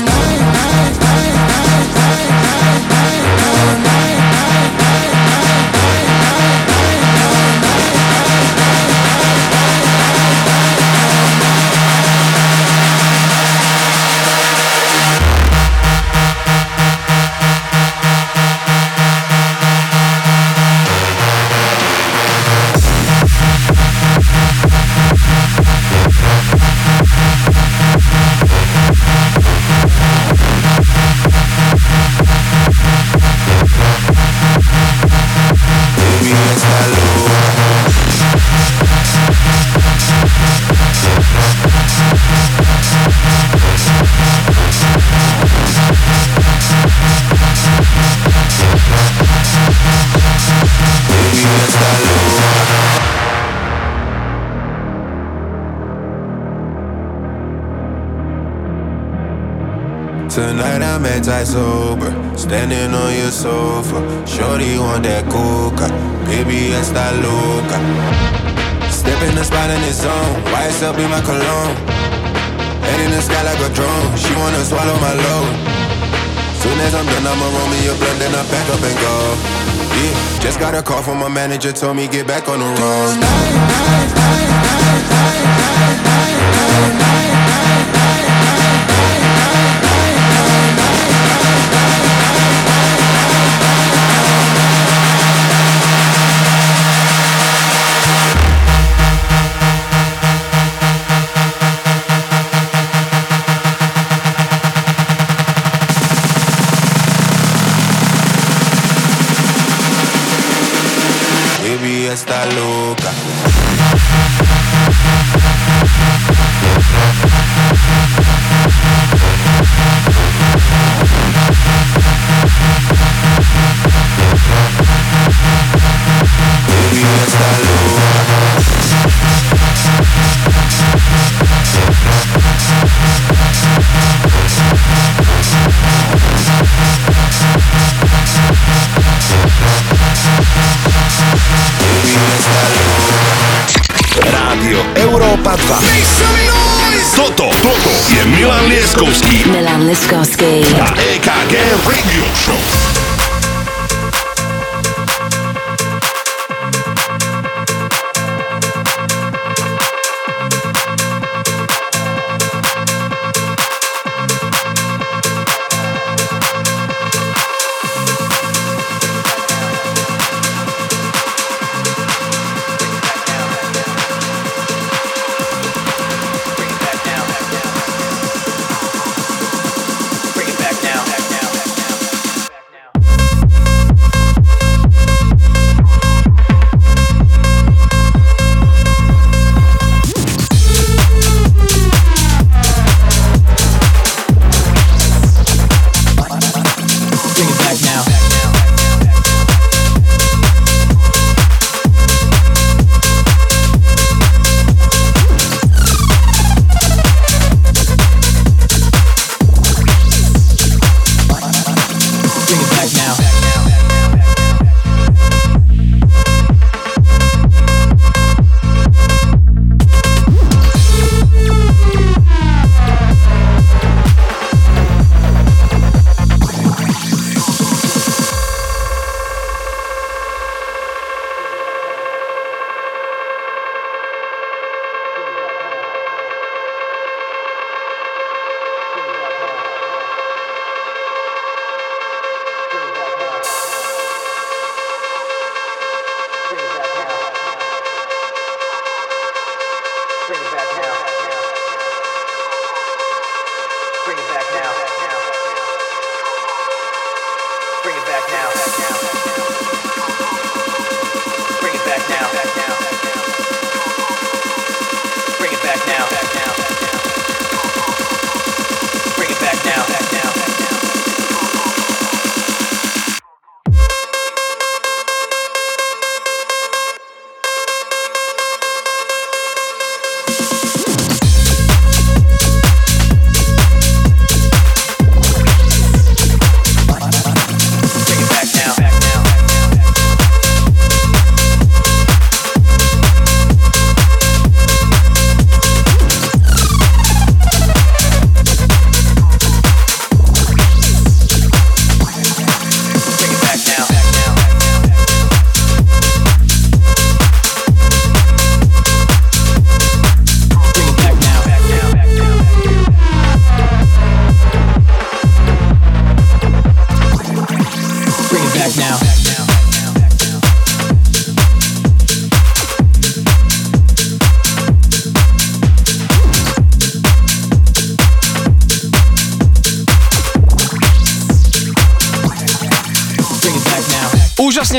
Tonight 61.30 61.45
I'm 61.45 61.45
anti-sober, 61.45 62.11
standing 62.36 62.91
on 62.91 63.13
your 63.13 63.30
sofa. 63.30 64.01
Shorty 64.25 64.80
want 64.80 65.03
that 65.03 65.30
coca, 65.30 65.86
baby 66.25 66.73
está 66.73 67.13
loca. 67.21 67.77
Step 68.89 69.21
in 69.30 69.36
the 69.36 69.43
spot 69.45 69.69
in 69.69 69.77
its 69.86 70.01
zone, 70.01 70.41
YSL 70.49 70.97
be 70.97 71.05
my 71.05 71.21
cologne. 71.21 71.77
Head 72.82 72.99
in 73.05 73.11
the 73.13 73.21
sky 73.21 73.43
like 73.45 73.61
a 73.61 73.69
drone, 73.77 74.17
she 74.17 74.34
wanna 74.41 74.57
swallow 74.65 74.97
my 74.97 75.13
load. 75.13 75.53
Soon 76.65 76.82
as 76.82 76.97
I'm 76.97 77.05
done, 77.05 77.21
I'ma 77.21 77.45
roll 77.45 77.69
me 77.69 77.77
a 77.86 77.93
blunt, 77.93 78.17
then 78.17 78.34
I 78.34 78.41
pack 78.49 78.65
up 78.73 78.82
and 78.82 78.97
go. 78.97 79.38
Yeah, 80.01 80.41
just 80.41 80.59
got 80.59 80.73
a 80.73 80.82
call 80.82 81.03
from 81.03 81.19
my 81.19 81.30
manager, 81.30 81.71
told 81.71 81.95
me 81.95 82.07
get 82.07 82.25
back 82.25 82.49
on 82.49 82.57
the 82.57 82.65
road. 82.65 83.13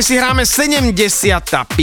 Úžasne 0.00 0.16
si 0.16 0.24
hráme 0.24 0.48
75. 0.48 1.76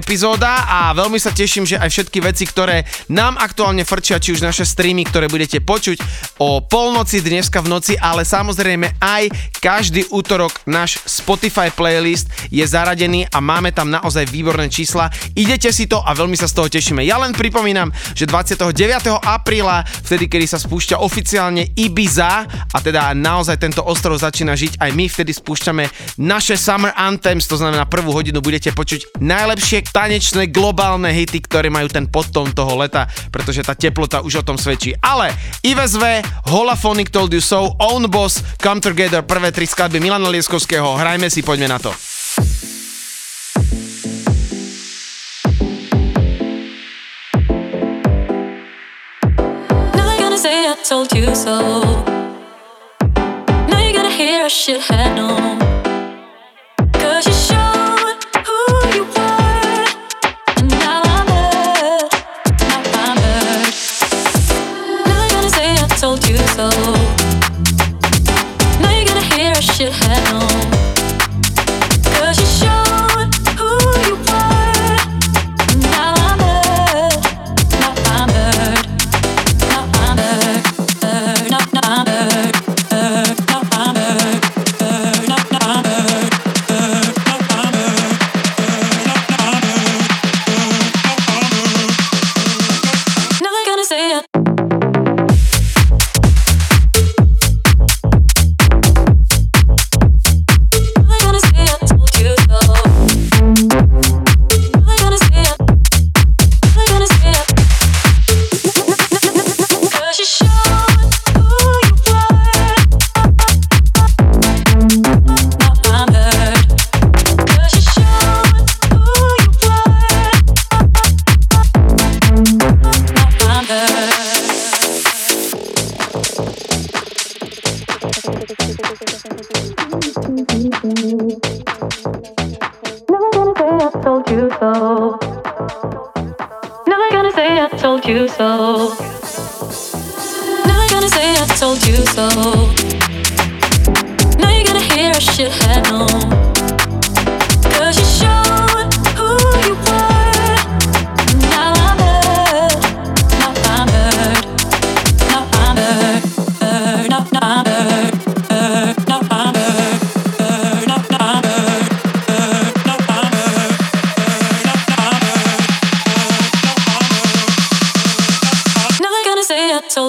epizóda 0.00 0.64
a 0.64 0.96
veľmi 0.96 1.20
sa 1.20 1.36
teším, 1.36 1.68
že 1.68 1.76
aj 1.76 1.92
všetky 1.92 2.24
veci, 2.24 2.48
ktoré 2.48 2.88
nám 3.12 3.36
aktuálne 3.36 3.84
frčia, 3.84 4.16
či 4.16 4.32
už 4.32 4.40
naše 4.40 4.64
streamy, 4.64 5.04
ktoré 5.04 5.28
budete 5.28 5.60
počuť 5.60 6.00
o 6.38 6.62
polnoci 6.62 7.18
dneska 7.22 7.58
v 7.62 7.70
noci, 7.70 7.94
ale 7.98 8.22
samozrejme 8.22 8.98
aj 9.02 9.30
každý 9.58 10.06
útorok 10.14 10.54
náš 10.70 11.02
Spotify 11.02 11.70
playlist 11.74 12.30
je 12.48 12.62
zaradený 12.62 13.26
a 13.28 13.42
máme 13.42 13.74
tam 13.74 13.90
naozaj 13.90 14.30
výborné 14.30 14.70
čísla. 14.70 15.10
Idete 15.34 15.74
si 15.74 15.90
to 15.90 15.98
a 15.98 16.14
veľmi 16.14 16.38
sa 16.38 16.46
z 16.46 16.54
toho 16.54 16.70
tešíme. 16.70 17.02
Ja 17.02 17.18
len 17.18 17.34
pripomínam, 17.34 17.90
že 18.14 18.24
29. 18.24 18.70
apríla, 19.18 19.82
vtedy, 20.06 20.30
kedy 20.30 20.46
sa 20.46 20.62
spúšťa 20.62 21.02
oficiálne 21.02 21.74
Ibiza 21.74 22.46
a 22.70 22.78
teda 22.78 23.12
naozaj 23.18 23.58
tento 23.58 23.82
ostrov 23.82 24.22
začína 24.22 24.54
žiť, 24.54 24.78
aj 24.78 24.90
my 24.94 25.04
vtedy 25.10 25.34
spúšťame 25.34 25.84
naše 26.22 26.54
Summer 26.54 26.94
Anthems, 26.94 27.50
to 27.50 27.58
znamená 27.58 27.84
prvú 27.90 28.14
hodinu 28.14 28.38
budete 28.38 28.70
počuť 28.70 29.18
najlepšie 29.18 29.90
tanečné 29.90 30.50
globálne 30.54 31.10
hity, 31.10 31.42
ktoré 31.42 31.66
majú 31.68 31.90
ten 31.90 32.06
podtón 32.06 32.54
toho 32.54 32.78
leta, 32.78 33.10
pretože 33.34 33.66
tá 33.66 33.74
teplota 33.74 34.22
už 34.22 34.42
o 34.42 34.46
tom 34.46 34.54
svedčí. 34.54 34.94
Ale 35.02 35.34
Ives 35.66 35.98
V, 35.98 36.04
Holaphonic 36.46 37.10
Told 37.10 37.32
You 37.32 37.40
So, 37.40 37.76
Own 37.78 38.10
Boss, 38.10 38.42
Come 38.62 38.80
Together, 38.80 39.22
prvé 39.22 39.52
tri 39.52 39.66
skladby 39.66 40.00
Milana 40.00 40.28
Lieskovského, 40.28 40.96
hrajme 40.96 41.30
si, 41.30 41.42
poďme 41.42 41.68
na 41.68 41.78
to. 41.78 41.92
Told 50.88 51.12
you 51.12 51.34
so. 51.34 51.60
Now 53.68 53.78
you're 53.82 53.92
gonna 53.92 54.08
hear 54.08 54.46
I 54.46 54.48
should 54.48 54.80
have 54.80 55.14
known. 55.14 55.67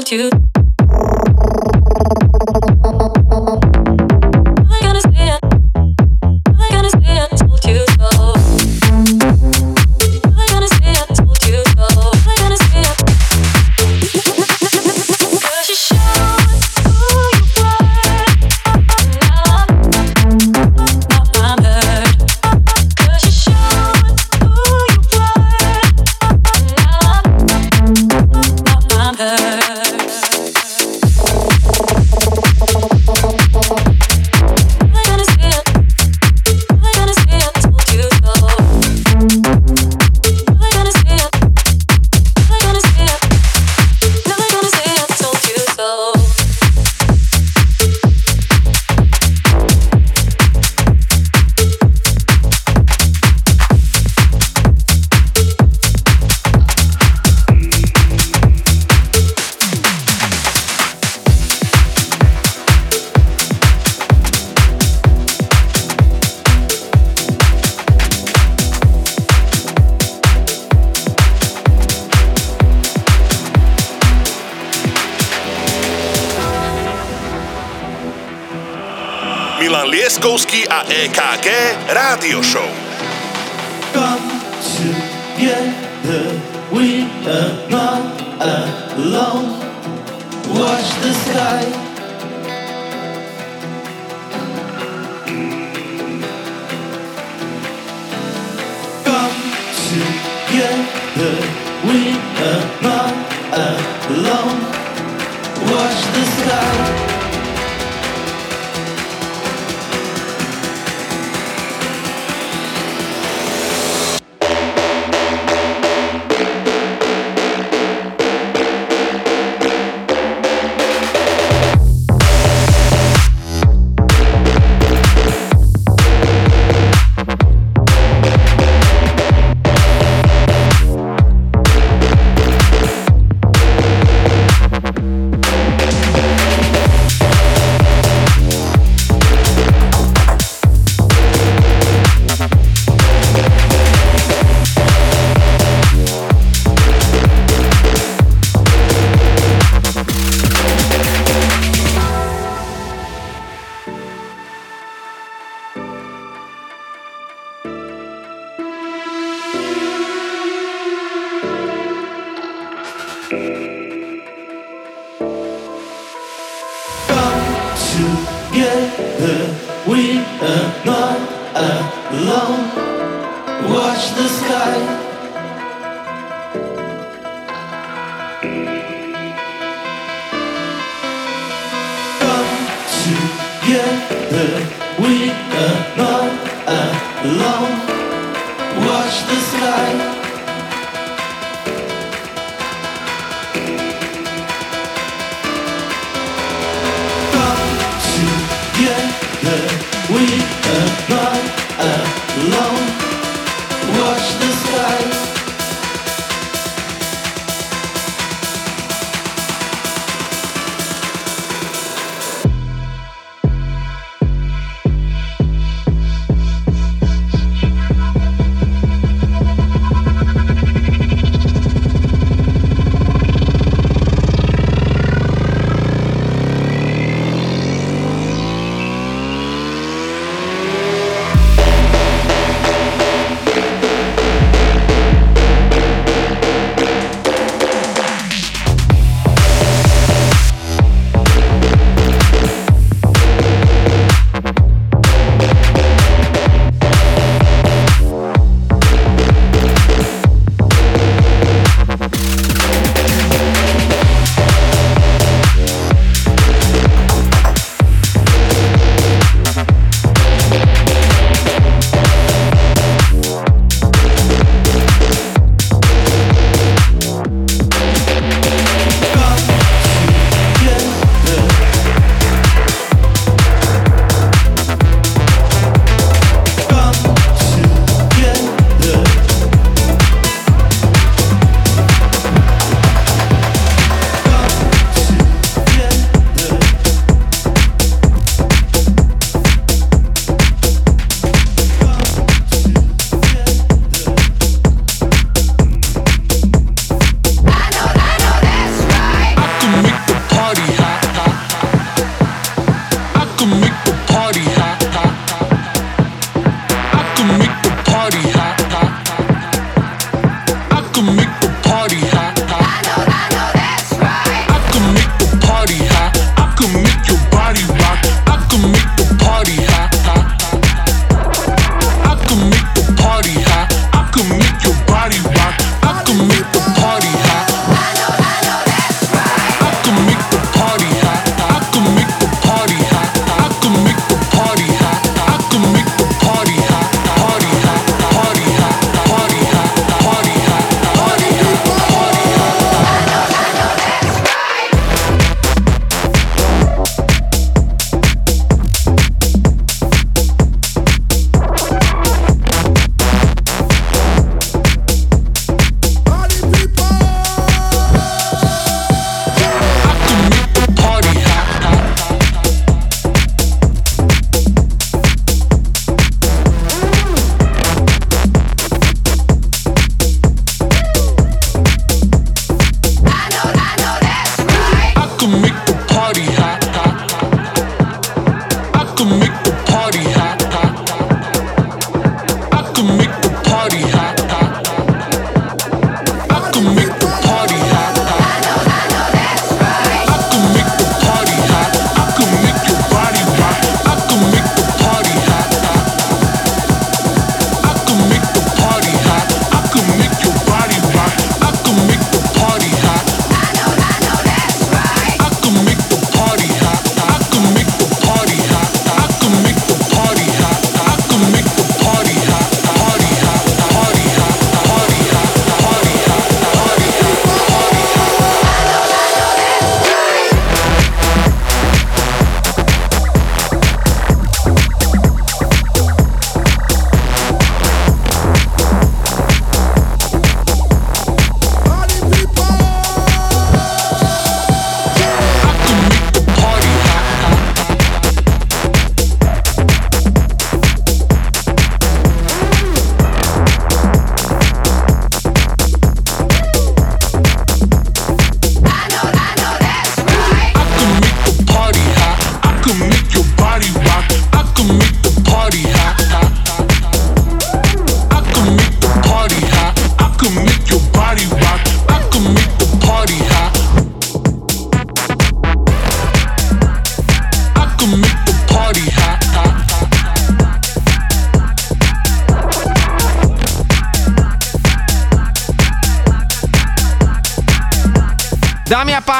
to 0.09 0.58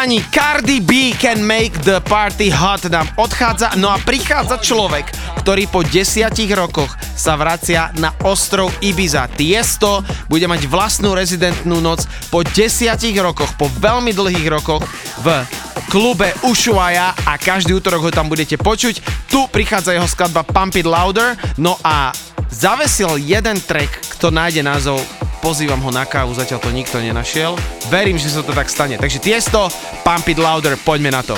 Páni, 0.10 0.26
Cardi 0.34 0.82
B 0.82 1.14
can 1.14 1.38
make 1.46 1.86
the 1.86 2.02
party 2.02 2.50
hot 2.50 2.82
nám 2.90 3.06
odchádza, 3.14 3.78
no 3.78 3.94
a 3.94 4.02
prichádza 4.02 4.58
človek, 4.58 5.06
ktorý 5.46 5.70
po 5.70 5.86
desiatich 5.86 6.50
rokoch 6.50 6.90
sa 7.14 7.38
vracia 7.38 7.94
na 8.02 8.10
ostrov 8.26 8.74
Ibiza. 8.82 9.30
Tiesto 9.38 10.02
bude 10.26 10.50
mať 10.50 10.66
vlastnú 10.66 11.14
rezidentnú 11.14 11.78
noc 11.78 12.10
po 12.34 12.42
desiatich 12.42 13.14
rokoch, 13.22 13.54
po 13.54 13.70
veľmi 13.70 14.10
dlhých 14.10 14.50
rokoch 14.50 14.82
v 15.22 15.46
klube 15.94 16.34
Ushuaia 16.42 17.14
a 17.30 17.38
každý 17.38 17.78
útorok 17.78 18.10
ho 18.10 18.10
tam 18.10 18.34
budete 18.34 18.58
počuť. 18.58 19.30
Tu 19.30 19.40
prichádza 19.54 19.94
jeho 19.94 20.10
skladba 20.10 20.42
Pump 20.42 20.74
It 20.74 20.90
Louder, 20.90 21.38
no 21.62 21.78
a 21.86 22.10
zavesil 22.50 23.22
jeden 23.22 23.62
track, 23.62 24.18
kto 24.18 24.34
nájde 24.34 24.66
názov 24.66 24.98
pozývam 25.40 25.80
ho 25.80 25.92
na 25.92 26.04
kávu, 26.04 26.36
zatiaľ 26.36 26.60
to 26.60 26.70
nikto 26.70 27.00
nenašiel. 27.00 27.56
Verím, 27.88 28.20
že 28.20 28.30
sa 28.30 28.44
to 28.44 28.52
tak 28.52 28.68
stane. 28.68 29.00
Takže 29.00 29.24
Tiesto, 29.24 29.72
Pump 30.10 30.26
It 30.30 30.42
Louder, 30.42 30.74
poďme 30.74 31.14
na 31.14 31.22
to. 31.22 31.38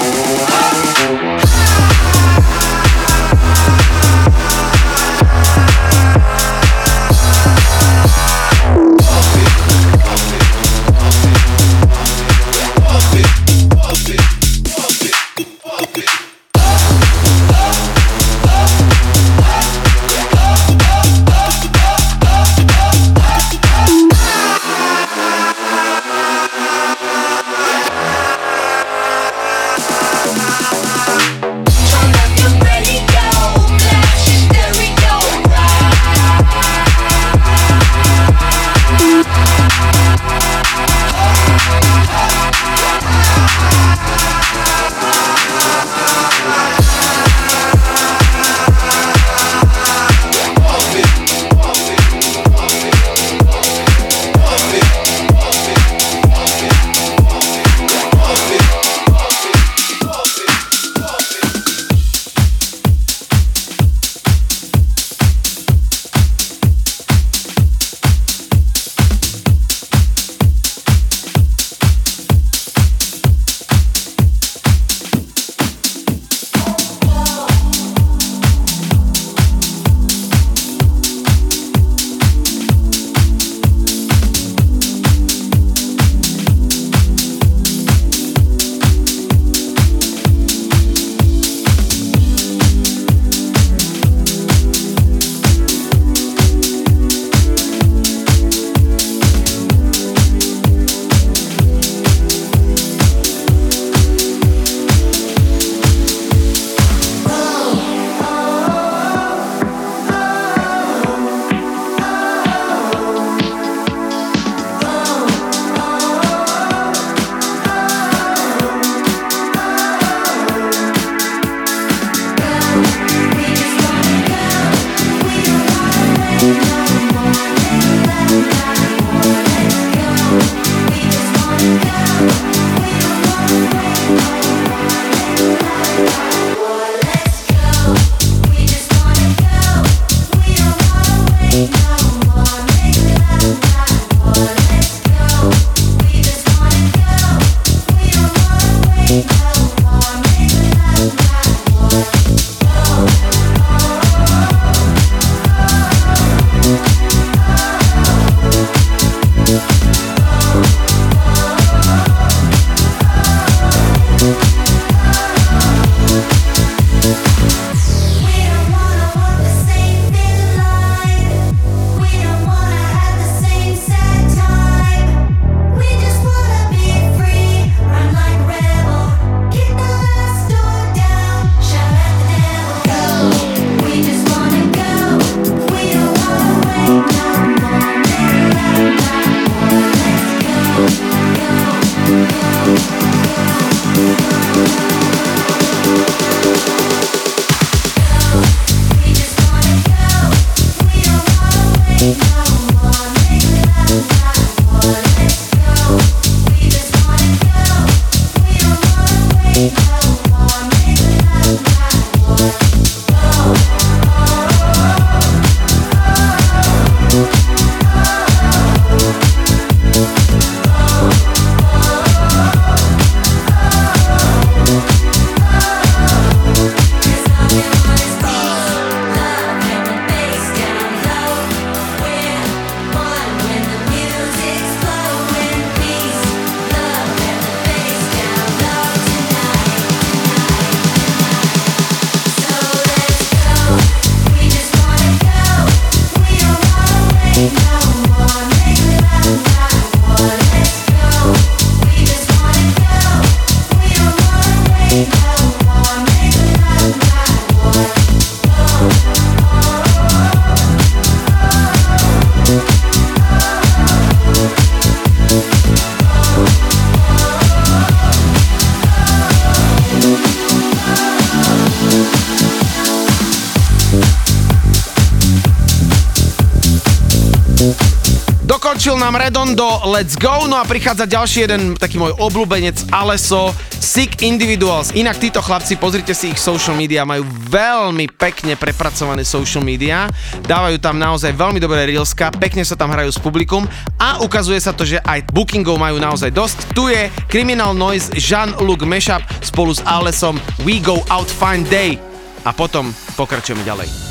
Let's 279.85 280.13
go, 280.13 280.45
no 280.45 280.57
a 280.57 280.65
prichádza 280.65 281.09
ďalší 281.09 281.49
jeden 281.49 281.61
taký 281.73 281.97
môj 281.97 282.13
obľúbenec 282.21 282.93
Aleso, 282.93 283.53
Sick 283.81 284.21
Individuals. 284.21 284.93
Inak 284.93 285.17
títo 285.17 285.41
chlapci, 285.41 285.77
pozrite 285.77 286.13
si 286.13 286.29
ich 286.29 286.39
social 286.39 286.77
media, 286.77 287.07
majú 287.07 287.25
veľmi 287.49 288.05
pekne 288.13 288.53
prepracované 288.53 289.25
social 289.25 289.65
media, 289.65 290.05
dávajú 290.45 290.77
tam 290.77 291.01
naozaj 291.01 291.33
veľmi 291.33 291.57
dobré 291.57 291.89
reelska, 291.89 292.29
pekne 292.37 292.61
sa 292.61 292.77
tam 292.77 292.93
hrajú 292.93 293.09
s 293.09 293.19
publikum 293.21 293.65
a 293.97 294.21
ukazuje 294.21 294.61
sa 294.61 294.75
to, 294.75 294.85
že 294.85 295.01
aj 295.01 295.25
bookingov 295.33 295.81
majú 295.81 295.97
naozaj 295.97 296.29
dosť. 296.29 296.57
Tu 296.77 296.93
je 296.93 297.01
Criminal 297.31 297.73
Noise 297.73 298.13
Jean-Luc 298.17 298.85
Meshup 298.85 299.25
spolu 299.41 299.73
s 299.73 299.81
Alesom 299.87 300.37
We 300.61 300.77
Go 300.77 301.01
Out 301.09 301.29
Fine 301.29 301.65
Day 301.65 301.97
a 302.45 302.53
potom 302.53 302.93
pokračujeme 303.17 303.65
ďalej. 303.65 304.10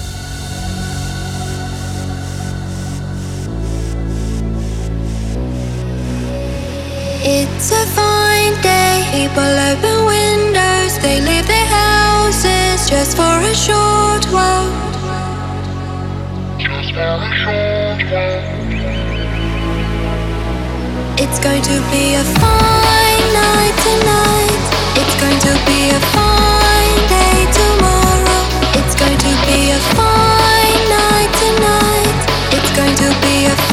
It's 7.22 7.70
a 7.70 7.84
fine 7.92 8.54
day. 8.62 9.04
People 9.12 9.44
open 9.44 10.06
windows. 10.06 10.96
They 11.04 11.20
leave 11.20 11.46
their 11.46 11.66
houses 11.66 12.88
just 12.88 13.14
for 13.14 13.36
a 13.44 13.54
short 13.54 14.24
while. 14.32 14.72
Just 16.56 16.94
for 16.94 17.20
a 17.20 17.30
short 17.44 18.00
while. 18.08 18.40
It's 21.20 21.38
going 21.40 21.60
to 21.60 21.76
be 21.92 22.14
a 22.16 22.24
fine 22.40 23.26
night 23.36 23.76
tonight. 23.84 24.64
It's 24.96 25.16
going 25.20 25.40
to 25.44 25.52
be 25.68 25.92
a 25.92 26.00
fine 26.16 27.00
day 27.12 27.44
tomorrow. 27.52 28.42
It's 28.80 28.96
going 28.96 29.18
to 29.18 29.32
be 29.44 29.76
a 29.76 29.80
fine 29.92 30.82
night 30.88 31.32
tonight. 31.36 32.16
It's 32.56 32.72
going 32.74 32.96
to 32.96 33.08
be 33.20 33.44
a 33.44 33.69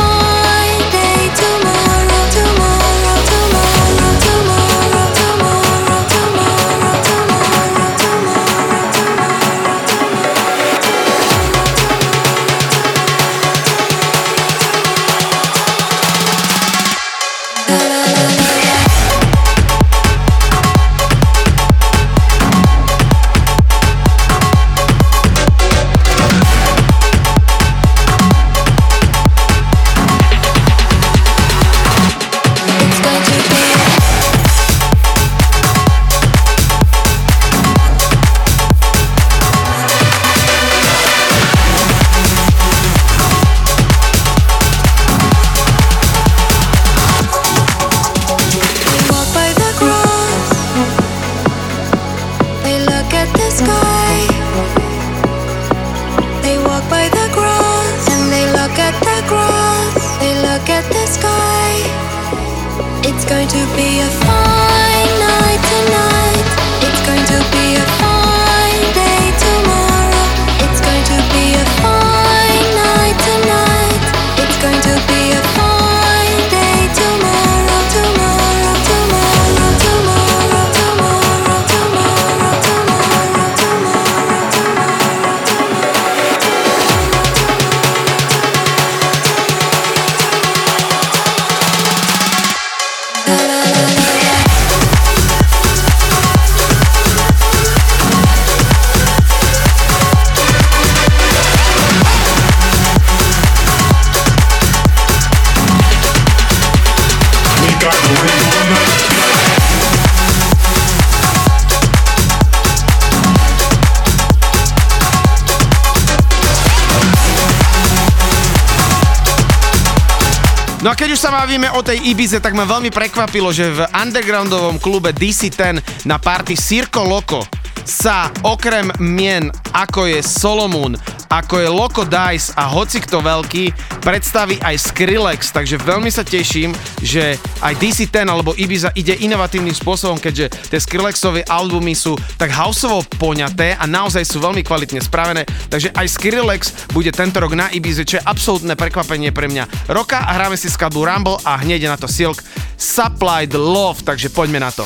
bavíme 121.58 121.74
o 121.74 121.82
tej 121.82 122.14
Ibize, 122.14 122.38
tak 122.38 122.54
ma 122.54 122.70
veľmi 122.70 122.94
prekvapilo, 122.94 123.50
že 123.50 123.74
v 123.74 123.90
undergroundovom 123.90 124.78
klube 124.78 125.10
DC10 125.10 126.06
na 126.06 126.22
party 126.22 126.54
Circo 126.54 127.02
Loco 127.02 127.42
sa 127.82 128.30
okrem 128.46 128.94
mien 129.02 129.50
ako 129.74 130.06
je 130.06 130.22
Solomon, 130.22 130.94
ako 131.34 131.58
je 131.58 131.70
Loco 131.74 132.06
Dice 132.06 132.54
a 132.54 132.70
hoci 132.70 133.02
kto 133.02 133.26
veľký, 133.26 133.74
predstaví 134.06 134.62
aj 134.62 134.94
Skrillex, 134.94 135.50
takže 135.50 135.82
veľmi 135.82 136.14
sa 136.14 136.22
teším, 136.22 136.78
že 137.02 137.42
aj 137.62 137.74
DC10 137.80 138.28
alebo 138.28 138.54
Ibiza 138.58 138.94
ide 138.94 139.18
inovatívnym 139.18 139.74
spôsobom, 139.74 140.18
keďže 140.20 140.54
tie 140.70 140.80
Skrillexové 140.80 141.46
albumy 141.48 141.94
sú 141.98 142.18
tak 142.38 142.54
houseovo 142.54 143.06
poňaté 143.18 143.78
a 143.78 143.86
naozaj 143.86 144.24
sú 144.26 144.38
veľmi 144.44 144.62
kvalitne 144.62 145.02
spravené, 145.02 145.48
takže 145.72 145.94
aj 145.94 146.08
Skrillex 146.08 146.62
bude 146.92 147.10
tento 147.14 147.42
rok 147.42 147.54
na 147.56 147.72
Ibize, 147.72 148.04
čo 148.04 148.20
je 148.20 148.26
absolútne 148.28 148.76
prekvapenie 148.78 149.32
pre 149.34 149.50
mňa 149.50 149.90
roka 149.92 150.22
a 150.22 150.36
hráme 150.36 150.60
si 150.60 150.70
skladbu 150.70 151.02
Rumble 151.04 151.42
a 151.48 151.58
hneď 151.62 151.90
na 151.90 151.98
to 151.98 152.10
Silk 152.10 152.44
Supplied 152.78 153.54
Love, 153.56 154.06
takže 154.06 154.30
poďme 154.30 154.62
na 154.62 154.70
to. 154.70 154.86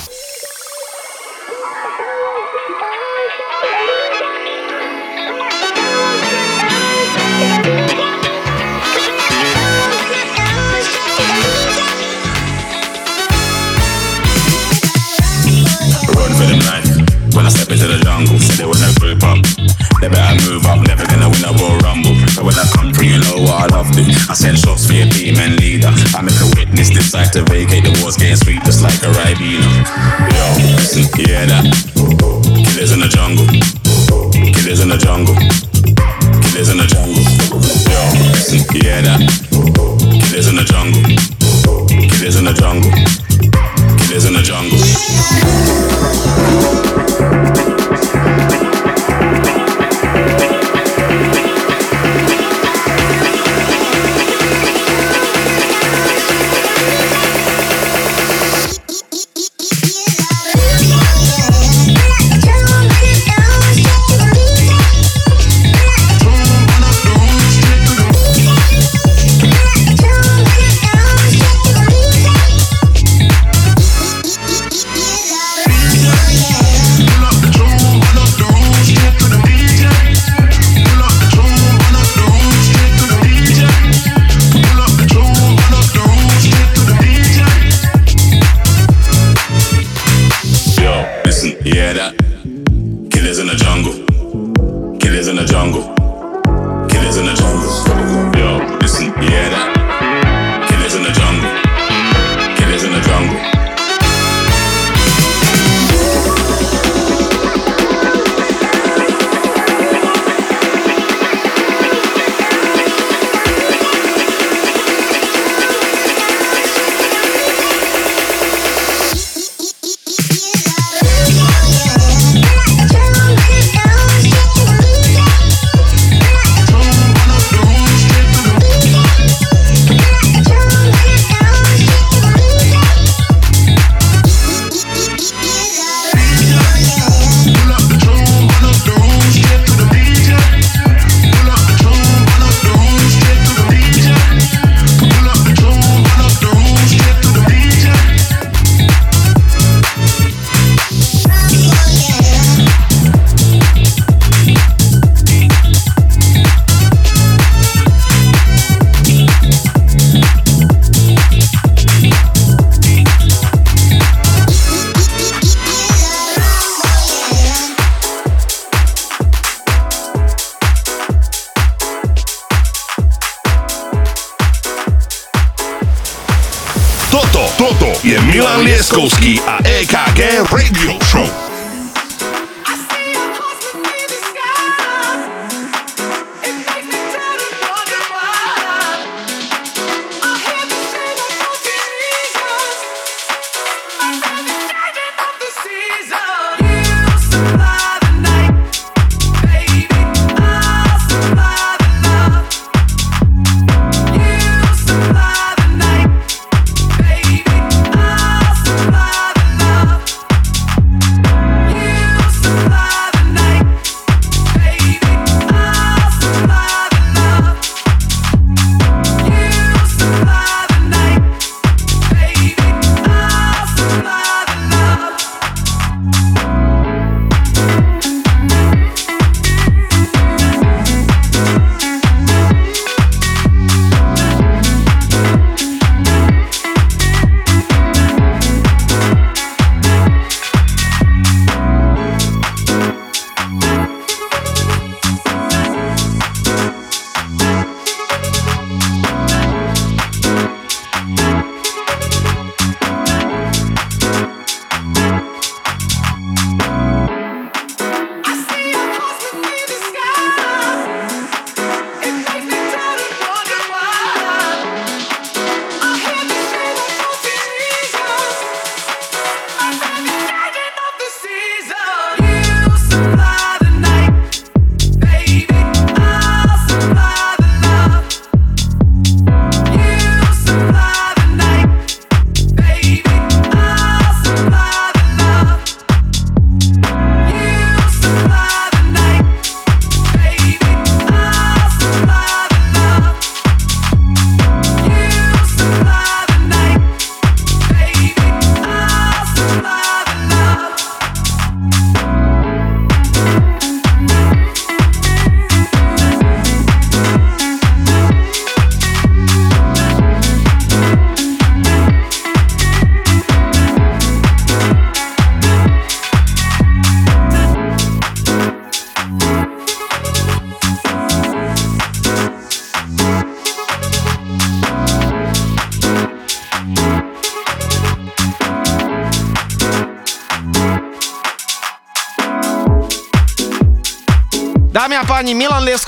I 24.32 24.34
send 24.34 24.58
shots 24.60 24.88
for 24.88 24.94
your 24.94 25.08
team 25.08 25.36
leader. 25.58 25.92
I 26.16 26.22
make 26.22 26.40
a 26.40 26.48
witness 26.56 26.90
decide 26.90 27.34
to 27.34 27.44
vacate 27.44 27.84
the 27.84 28.00
walls, 28.02 28.16
getting 28.16 28.38
sweet 28.38 28.64
just 28.64 28.82
like 28.82 28.96
a 29.04 29.12
Ribena. 29.12 29.84
Yo, 30.32 30.76
listen, 30.78 31.04
hear 31.20 31.46
that? 31.48 31.91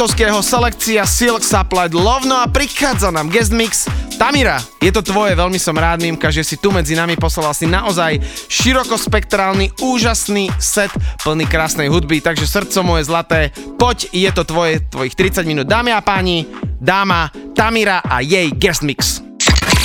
Milan 0.04 0.20
Lieskovského 0.20 0.44
selekcia 0.44 1.04
Silk 1.08 1.44
Supply 1.48 1.88
Love, 1.96 2.28
no 2.28 2.36
a 2.36 2.44
prichádza 2.44 3.08
nám 3.08 3.32
guest 3.32 3.56
mix 3.56 3.88
Tamira, 4.20 4.60
je 4.84 4.92
to 4.92 5.00
tvoje, 5.00 5.32
veľmi 5.32 5.56
som 5.56 5.72
rád, 5.80 6.04
Mimka, 6.04 6.28
že 6.28 6.44
si 6.44 6.60
tu 6.60 6.76
medzi 6.76 6.92
nami 6.92 7.16
poslala 7.16 7.56
si 7.56 7.72
naozaj 7.72 8.20
širokospektrálny, 8.52 9.80
úžasný 9.80 10.52
set 10.60 10.92
plný 11.24 11.48
krásnej 11.48 11.88
hudby, 11.88 12.20
takže 12.20 12.44
srdco 12.44 12.84
moje 12.84 13.08
zlaté, 13.08 13.56
poď, 13.80 14.12
je 14.12 14.28
to 14.36 14.44
tvoje, 14.44 14.84
tvojich 14.92 15.16
30 15.16 15.48
minút. 15.48 15.72
Dámy 15.72 15.96
a 15.96 16.04
páni, 16.04 16.52
dáma 16.84 17.32
Tamira 17.56 18.04
a 18.04 18.20
jej 18.20 18.52
guest 18.52 18.84
mix. 18.84 19.24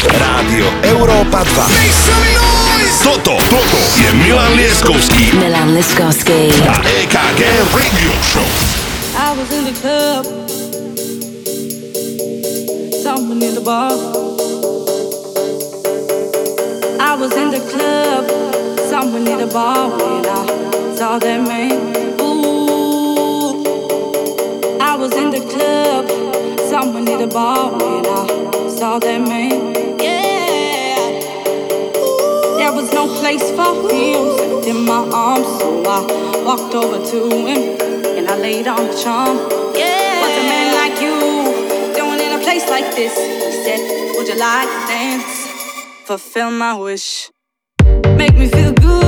Rádio 0.02 0.66
Európa 0.98 1.46
2. 1.46 3.06
Toto, 3.06 3.38
toto 3.38 3.80
je 4.02 4.10
Milan 4.26 4.58
Lieskovský 4.58 5.38
Milan 5.38 5.78
Liskovský. 5.78 6.50
a 6.66 6.74
EKG 7.06 7.70
Radio 7.70 8.10
Show. 8.26 8.67
I 9.28 9.32
was 9.36 9.52
in 9.52 9.64
the 9.66 9.72
club. 9.78 10.24
Someone 12.94 13.42
in 13.42 13.54
the 13.54 13.60
bar. 13.60 13.92
I 16.98 17.14
was 17.14 17.36
in 17.36 17.50
the 17.50 17.60
club. 17.70 18.24
Someone 18.88 19.28
in 19.28 19.36
the 19.36 19.46
bar 19.52 19.90
when 19.90 20.24
I 20.24 20.96
saw 20.96 21.18
that 21.18 21.46
man. 21.46 21.72
Ooh. 22.22 23.60
I 24.80 24.96
was 24.96 25.12
in 25.14 25.28
the 25.28 25.40
club. 25.40 26.08
Someone 26.70 27.06
in 27.06 27.18
the 27.18 27.26
bar 27.26 27.70
when 27.72 28.06
I 28.06 28.68
saw 28.70 28.98
that 28.98 29.20
man. 29.20 29.74
Yeah. 30.00 31.04
There 32.56 32.72
was 32.72 32.90
no 32.94 33.06
place 33.20 33.50
for 33.50 33.90
him 33.90 34.64
in 34.64 34.86
my 34.86 35.06
arms, 35.12 35.48
so 35.58 35.82
I 35.84 36.42
walked 36.46 36.74
over 36.74 37.04
to 37.04 37.28
him 37.46 37.87
laid 38.38 38.66
on 38.66 38.86
the 38.86 38.96
charm. 39.02 39.36
Yeah. 39.74 40.20
What's 40.20 40.38
a 40.38 40.46
man 40.52 40.68
like 40.80 41.00
you 41.00 41.14
doing 41.94 42.20
in 42.20 42.40
a 42.40 42.42
place 42.42 42.68
like 42.68 42.94
this? 42.94 43.14
He 43.16 43.52
said, 43.64 43.80
Would 44.16 44.28
you 44.28 44.38
like 44.38 44.68
to 44.68 44.86
dance? 44.86 45.46
Fulfill 46.04 46.50
my 46.50 46.74
wish. 46.74 47.30
Make 48.16 48.34
me 48.36 48.48
feel 48.48 48.72
good. 48.72 49.07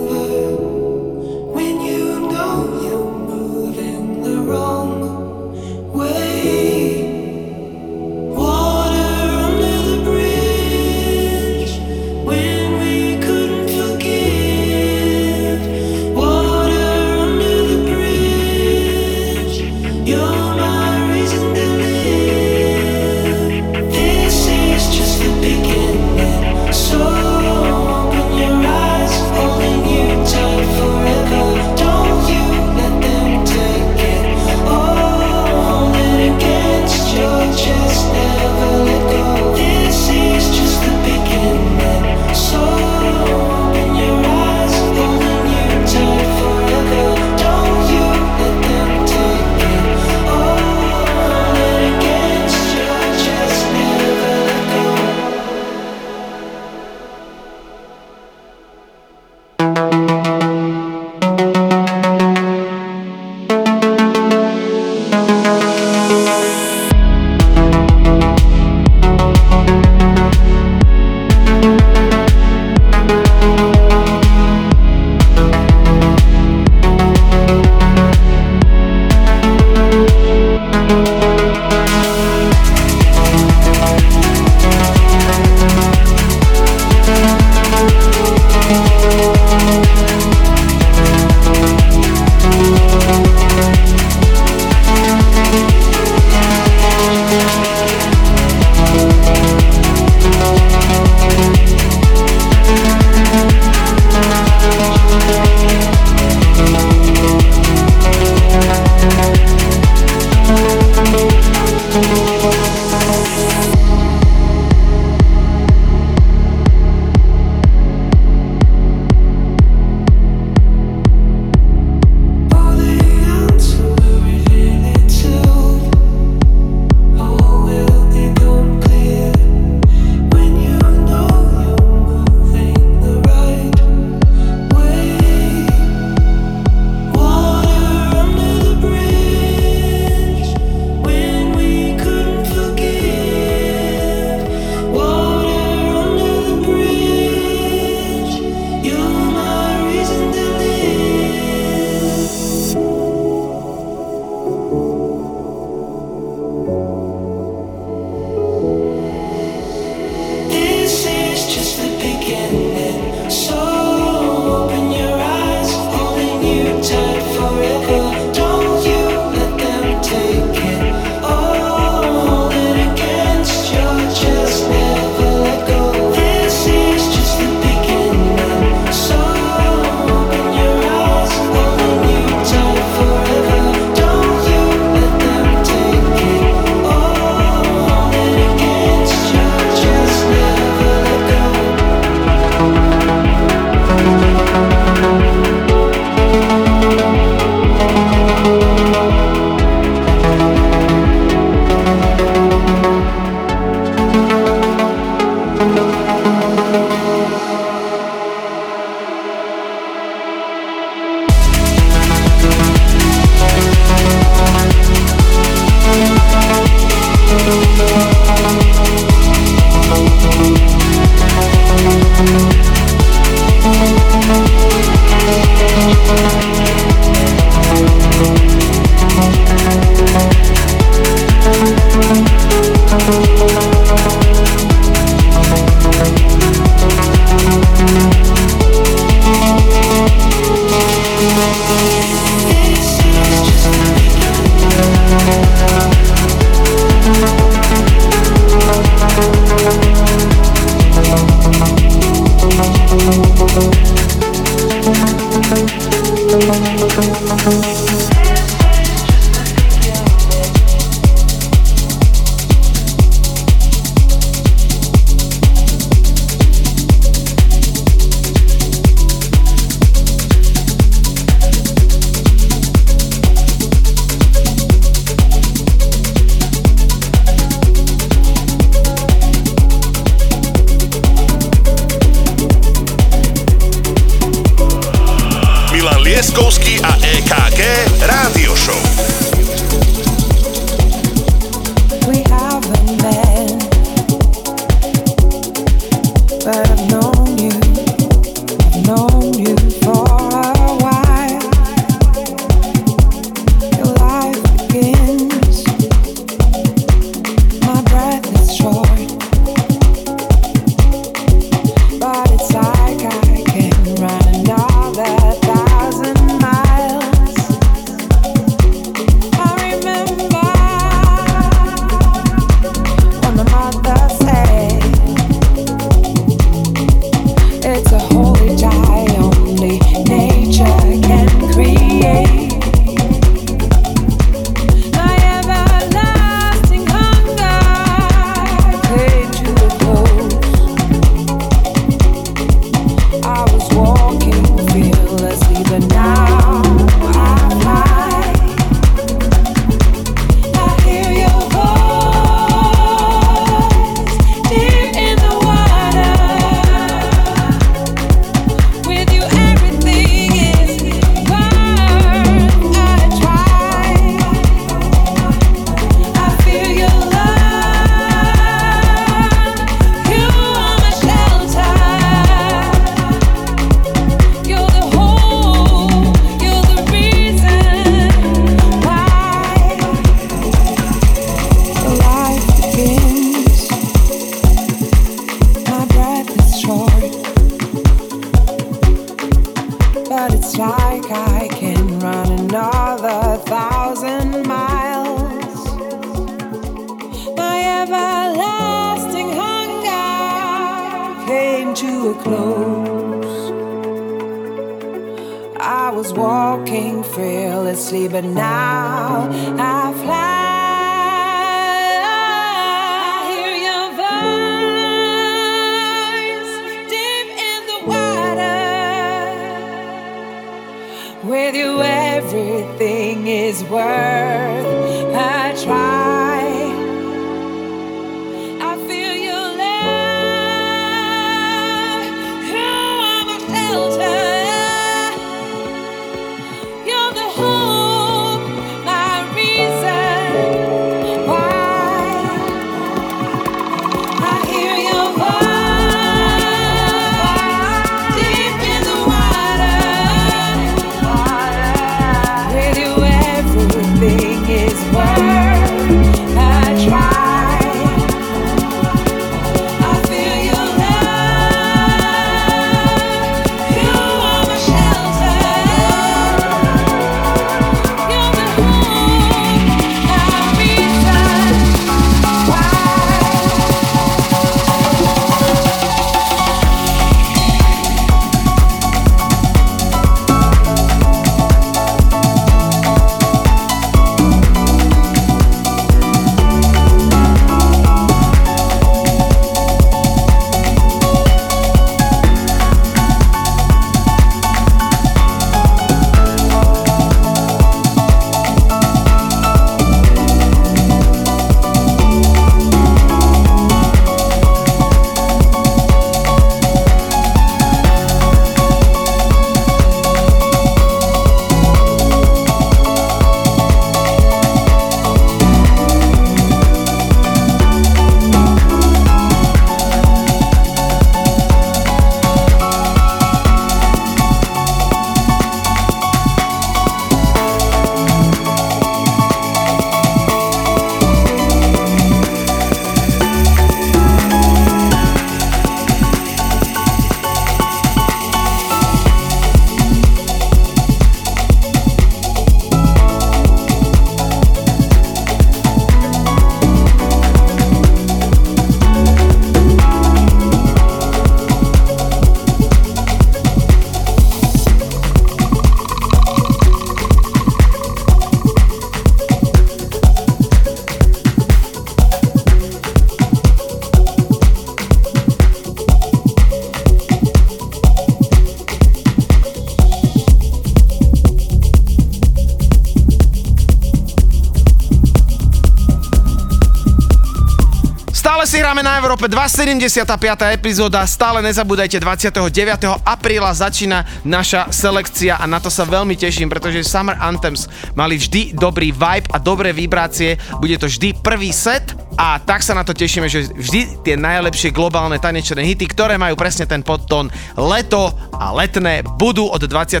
Európe 579.20 579.36
275. 579.36 580.56
epizóda, 580.56 581.04
stále 581.04 581.44
nezabúdajte, 581.44 582.00
29. 582.00 583.04
apríla 583.04 583.52
začína 583.52 584.08
naša 584.24 584.72
selekcia 584.72 585.36
a 585.36 585.44
na 585.44 585.60
to 585.60 585.68
sa 585.68 585.84
veľmi 585.84 586.16
teším, 586.16 586.48
pretože 586.48 586.88
Summer 586.88 587.20
Anthems 587.20 587.68
mali 587.92 588.16
vždy 588.16 588.56
dobrý 588.56 588.96
vibe 588.96 589.28
a 589.28 589.36
dobré 589.36 589.76
vibrácie, 589.76 590.40
bude 590.56 590.72
to 590.80 590.88
vždy 590.88 591.20
prvý 591.20 591.52
set 591.52 591.92
a 592.16 592.40
tak 592.40 592.64
sa 592.64 592.72
na 592.72 592.80
to 592.80 592.96
tešíme, 592.96 593.28
že 593.28 593.52
vždy 593.52 594.00
tie 594.08 594.16
najlepšie 594.16 594.72
globálne 594.72 595.20
tanečné 595.20 595.68
hity, 595.68 595.84
ktoré 595.92 596.16
majú 596.16 596.32
presne 596.32 596.64
ten 596.64 596.80
podtón 596.80 597.28
leto 597.60 598.16
a 598.40 598.56
letné, 598.56 599.04
budú 599.20 599.52
od 599.52 599.60
29. 599.60 600.00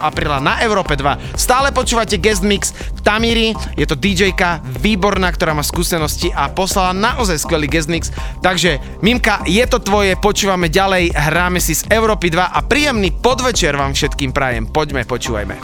apríla 0.00 0.40
na 0.40 0.64
Európe 0.64 0.96
2. 0.96 1.36
Stále 1.36 1.76
počúvate 1.76 2.16
guest 2.16 2.40
mix 2.40 2.72
Tamiri, 3.06 3.54
je 3.78 3.86
to 3.86 3.94
DJka 3.94 4.66
výborná, 4.82 5.30
ktorá 5.30 5.54
má 5.54 5.62
skúsenosti 5.62 6.34
a 6.34 6.50
poslala 6.50 6.90
naozaj 6.90 7.38
skvelý 7.38 7.70
guest 7.70 7.86
mix. 7.86 8.10
Takže 8.42 8.82
Mimka, 8.98 9.46
je 9.46 9.62
to 9.70 9.78
tvoje, 9.78 10.18
počúvame 10.18 10.66
ďalej, 10.66 11.14
hráme 11.14 11.62
si 11.62 11.78
z 11.78 11.86
Európy 11.86 12.34
2 12.34 12.50
a 12.50 12.58
príjemný 12.66 13.14
podvečer 13.14 13.78
vám 13.78 13.94
všetkým 13.94 14.34
prajem. 14.34 14.66
Poďme, 14.66 15.06
počúvajme. 15.06 15.54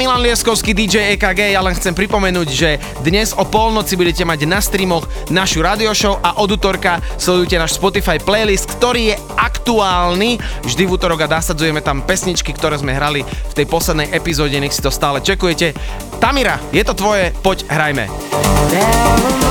Milan 0.00 0.24
Lieskovský, 0.24 0.72
DJ 0.72 1.12
EKG. 1.12 1.52
Ja 1.52 1.60
len 1.60 1.76
chcem 1.76 1.92
pripomenúť, 1.92 2.48
že 2.48 2.80
dnes 3.04 3.36
o 3.36 3.44
polnoci 3.44 4.00
budete 4.00 4.24
mať 4.24 4.48
na 4.48 4.56
streamoch 4.56 5.04
našu 5.28 5.60
radio 5.60 5.92
show 5.92 6.16
a 6.24 6.40
od 6.40 6.56
útorka 6.56 7.04
sledujte 7.20 7.60
náš 7.60 7.76
Spotify 7.76 8.16
playlist, 8.16 8.64
ktorý 8.80 9.12
je 9.12 9.16
aktuálny. 9.36 10.40
Vždy 10.64 10.88
v 10.88 10.94
útorok 10.96 11.28
a 11.28 11.36
nasadzujeme 11.36 11.84
tam 11.84 12.00
pesničky, 12.00 12.56
ktoré 12.56 12.80
sme 12.80 12.96
hrali 12.96 13.28
v 13.28 13.52
tej 13.52 13.68
poslednej 13.68 14.08
epizóde, 14.16 14.56
nech 14.56 14.72
si 14.72 14.80
to 14.80 14.88
stále 14.88 15.20
čekujete. 15.20 15.76
Tamira, 16.16 16.56
je 16.72 16.80
to 16.80 16.96
tvoje, 16.96 17.36
poď 17.44 17.68
hrajme. 17.68 18.08
When 18.72 19.49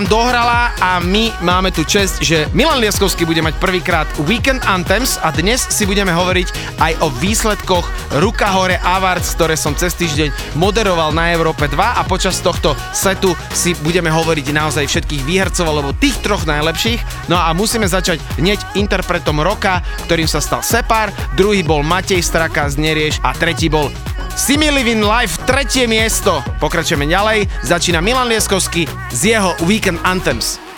nám 0.00 0.08
dohrala 0.08 0.72
a 0.80 0.96
my 1.04 1.28
máme 1.44 1.68
tu 1.76 1.84
čest, 1.84 2.24
že 2.24 2.48
Milan 2.56 2.80
Lieskovský 2.80 3.28
bude 3.28 3.44
mať 3.44 3.60
prvýkrát 3.60 4.08
Weekend 4.24 4.64
Anthems 4.64 5.20
a 5.20 5.28
dnes 5.28 5.60
si 5.68 5.84
budeme 5.84 6.08
hovoriť 6.08 6.80
aj 6.80 6.92
o 7.04 7.12
výsledkoch 7.20 7.84
Ruka 8.16 8.48
Hore 8.48 8.80
Awards, 8.80 9.36
ktoré 9.36 9.60
som 9.60 9.76
cez 9.76 9.92
týždeň 10.00 10.56
moderoval 10.56 11.12
na 11.12 11.36
Európe 11.36 11.68
2 11.68 11.76
a 11.76 12.00
počas 12.08 12.40
tohto 12.40 12.72
setu 12.96 13.36
si 13.52 13.76
budeme 13.84 14.08
hovoriť 14.08 14.46
naozaj 14.56 14.88
všetkých 14.88 15.20
výhercov 15.20 15.68
alebo 15.68 15.92
tých 15.92 16.16
troch 16.24 16.48
najlepších. 16.48 17.28
No 17.28 17.36
a 17.36 17.52
musíme 17.52 17.84
začať 17.84 18.24
hneď 18.40 18.80
interpretom 18.80 19.44
roka, 19.44 19.84
ktorým 20.08 20.24
sa 20.24 20.40
stal 20.40 20.64
Separ, 20.64 21.12
druhý 21.36 21.60
bol 21.60 21.84
Matej 21.84 22.24
Straka 22.24 22.72
z 22.72 22.80
Nerieš 22.80 23.20
a 23.20 23.36
tretí 23.36 23.68
bol 23.68 23.92
Simi 24.36 24.70
Living 24.70 25.02
Life, 25.02 25.42
tretie 25.46 25.90
miesto. 25.90 26.44
Pokračujeme 26.62 27.06
ďalej, 27.10 27.50
začína 27.66 27.98
Milan 27.98 28.30
Lieskovský 28.30 28.86
z 29.10 29.20
jeho 29.34 29.56
Weekend 29.66 29.98
Anthems. 30.06 30.69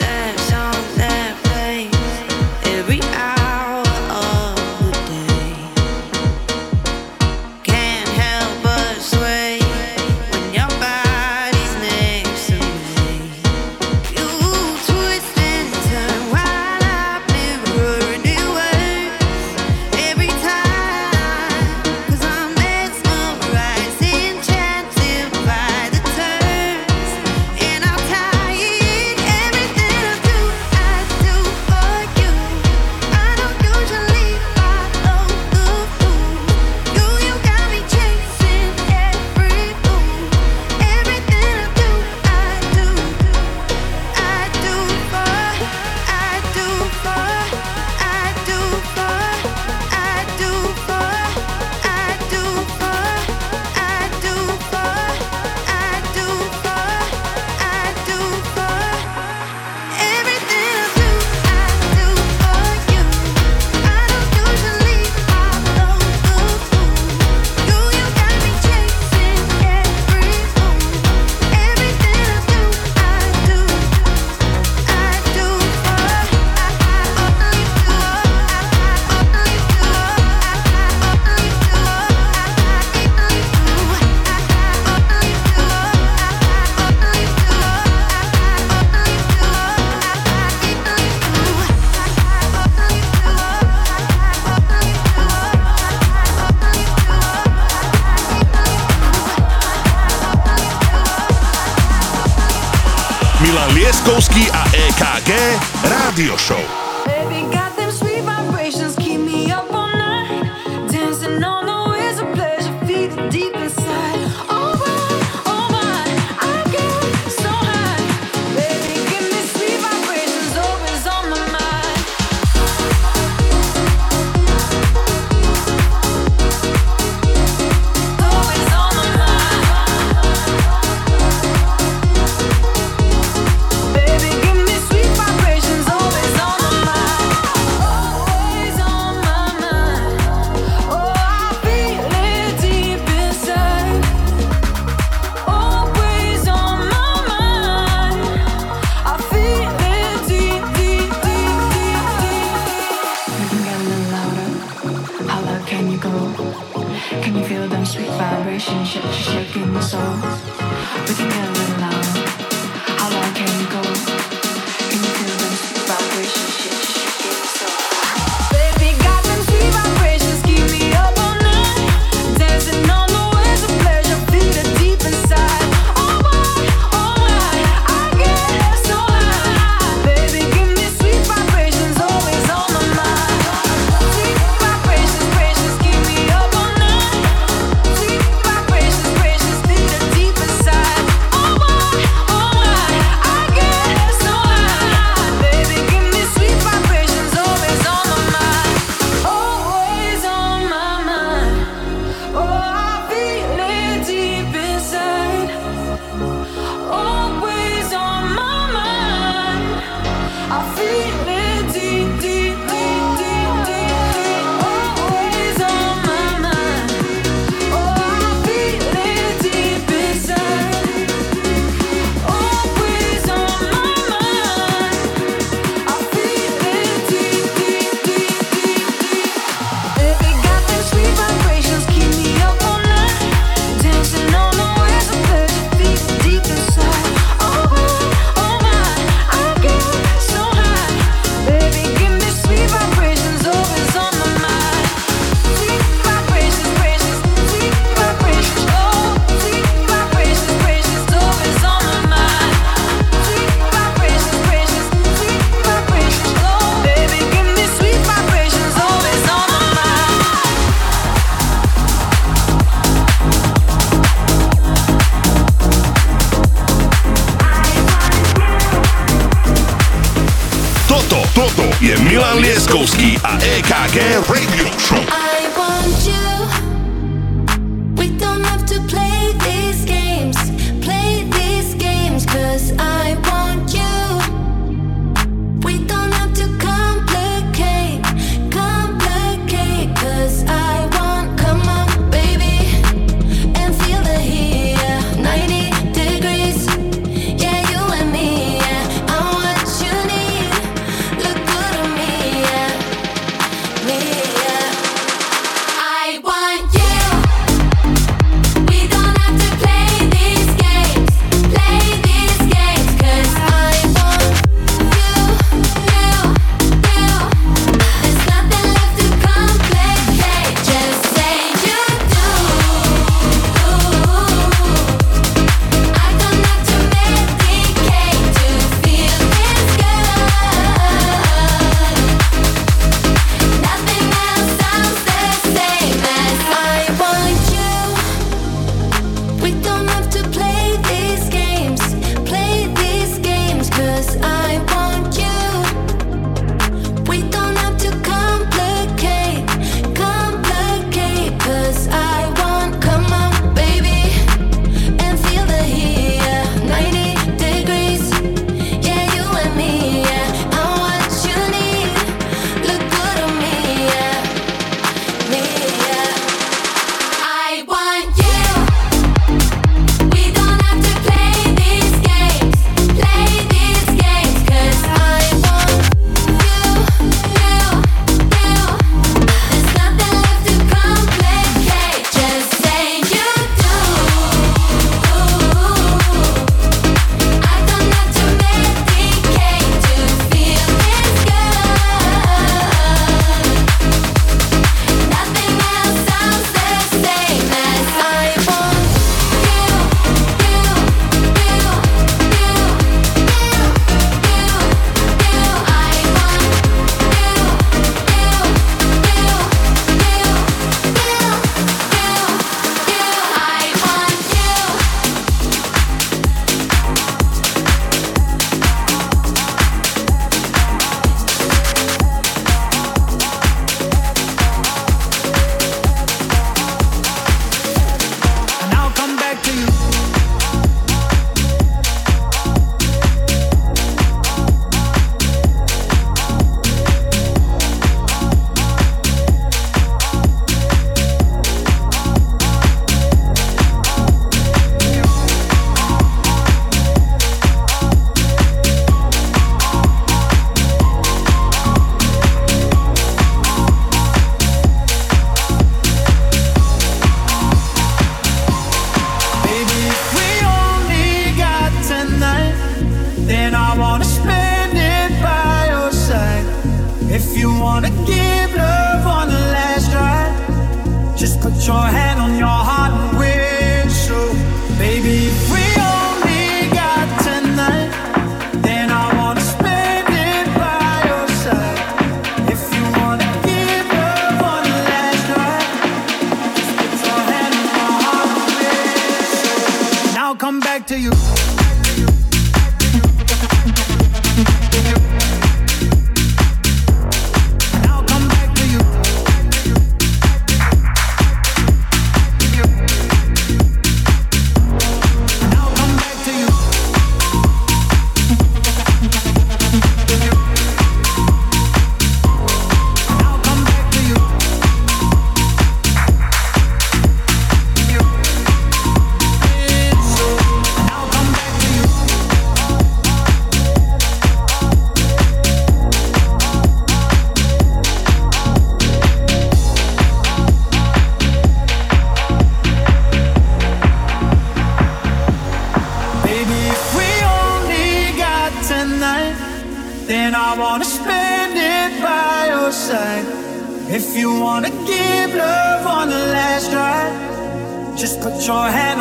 Your 548.48 548.68
hand 548.70 548.91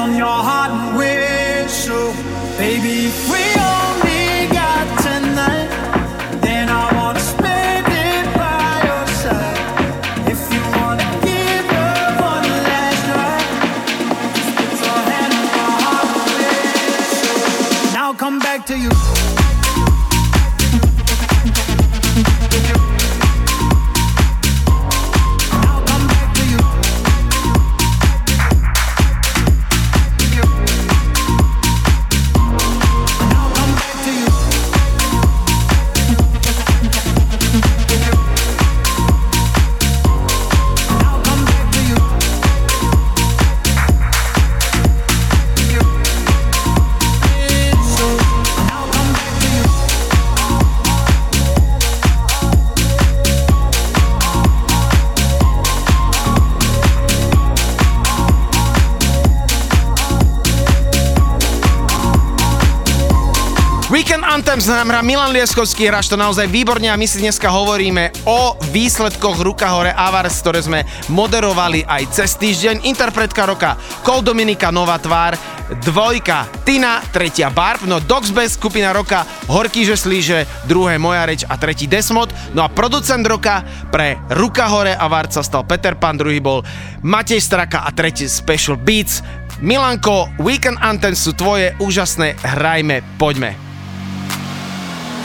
Hrá 64.61 65.01
Milan 65.01 65.33
Lieskovský, 65.33 65.90
hráš 65.90 66.06
to 66.06 66.14
naozaj 66.14 66.45
výborne 66.45 66.85
a 66.85 66.93
my 66.93 67.09
si 67.09 67.17
dneska 67.17 67.49
hovoríme 67.49 68.14
o 68.30 68.53
výsledkoch 68.69 69.41
Ruka 69.41 69.65
Hore 69.73 69.90
Avars, 69.90 70.38
ktoré 70.38 70.61
sme 70.61 70.85
moderovali 71.09 71.81
aj 71.81 72.14
cez 72.14 72.38
týždeň. 72.38 72.85
Interpretka 72.85 73.49
roka 73.49 73.73
Kol 74.06 74.22
Dominika 74.22 74.69
Nová 74.69 75.01
tvár, 75.01 75.33
dvojka 75.81 76.45
Tina, 76.61 77.01
tretia 77.09 77.49
Barb, 77.49 77.90
no 77.90 77.98
Dogs 77.98 78.30
Best 78.30 78.61
skupina 78.61 78.93
roka 78.93 79.25
Horký 79.49 79.81
že 79.81 79.98
slíže, 79.98 80.45
druhé 80.69 81.01
Moja 81.01 81.25
reč 81.25 81.41
a 81.41 81.57
tretí 81.57 81.90
Desmod. 81.90 82.30
No 82.53 82.61
a 82.61 82.69
producent 82.69 83.25
roka 83.25 83.65
pre 83.90 84.22
Ruka 84.30 84.69
Hore 84.69 84.93
Avars 84.93 85.33
sa 85.33 85.41
stal 85.41 85.65
Peter 85.65 85.98
Pan, 85.98 86.22
druhý 86.22 86.38
bol 86.38 86.61
Matej 87.01 87.41
Straka 87.41 87.81
a 87.81 87.90
tretí 87.90 88.30
Special 88.30 88.77
Beats. 88.77 89.25
Milanko, 89.57 90.30
Weekend 90.38 90.77
Anthems 90.85 91.25
sú 91.25 91.33
tvoje 91.33 91.73
úžasné, 91.81 92.38
hrajme, 92.38 93.01
poďme. 93.17 93.70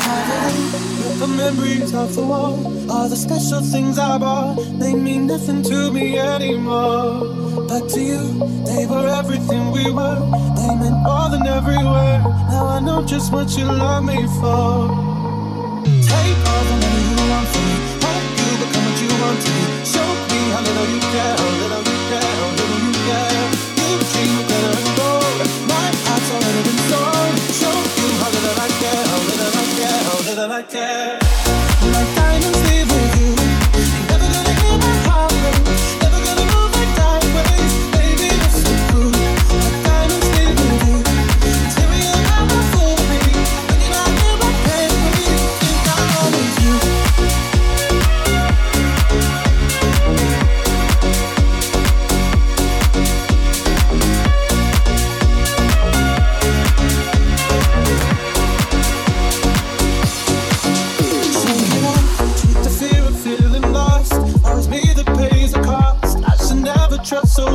The 0.07 1.27
memories 1.27 1.95
of 1.95 2.15
the 2.15 2.23
war 2.23 2.53
are 2.91 3.09
the 3.09 3.17
special 3.17 3.61
things 3.61 3.99
I 3.99 4.19
bought. 4.19 4.57
They 4.79 4.95
mean 4.95 5.27
nothing 5.27 5.63
to 5.65 5.91
me 5.91 6.19
anymore. 6.19 7.67
But 7.69 7.89
to 7.91 8.01
you, 8.01 8.23
they 8.67 8.87
were 8.87 9.09
everything 9.09 9.71
we 9.73 9.91
were. 9.91 10.21
They 10.57 10.71
meant 10.77 11.01
more 11.03 11.29
than 11.31 11.47
everywhere. 11.47 12.21
Now 12.53 12.67
I 12.77 12.81
know 12.81 13.03
just 13.05 13.33
what 13.33 13.49
you 13.57 13.65
love 13.65 14.05
me 14.05 14.27
for. 14.39 14.93
Take 16.11 16.39
all 16.51 16.65
the 16.71 16.77
money 16.83 17.03
you 17.11 17.25
want 17.33 17.49
from 17.53 17.65
me. 17.67 17.77
Hope 18.05 18.27
you 18.39 18.51
become 18.63 18.85
what 18.87 18.99
you 19.03 19.11
want 19.23 19.39
to 19.45 19.51
be. 19.57 19.65
Show 19.93 20.09
me 20.31 20.41
how 20.53 20.63
little 20.69 20.87
you 20.95 21.01
care, 21.01 21.35
how 21.41 21.51
little 21.63 21.83
you 21.91 21.99
care, 22.13 22.33
how 22.39 22.51
little 22.61 22.81
you 22.87 22.93
care. 23.09 23.47
You 23.83 23.99
dream 24.11 24.35
of 24.37 24.45
glitter 24.47 24.75
and 24.79 24.91
gold. 25.01 25.39
My 25.73 25.89
heart's 26.07 26.29
already 26.35 26.63
been 26.69 26.81
sold. 26.93 27.35
Show 27.59 27.75
you 27.99 28.09
how 28.21 28.31
little 28.37 28.55
I 28.55 28.69
care, 28.69 28.76
love 30.49 30.53
I 30.53 30.63
care. 30.63 31.26
Trust 67.07 67.37
so 67.37 67.46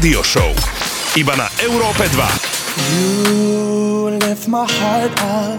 Rádio 0.00 0.24
Show. 0.24 0.56
Iba 1.12 1.36
na 1.36 1.44
Európe 1.60 2.08
2. 2.08 2.16
You 2.96 4.16
lift 4.16 4.48
my 4.48 4.64
heart 4.64 5.12
up 5.20 5.49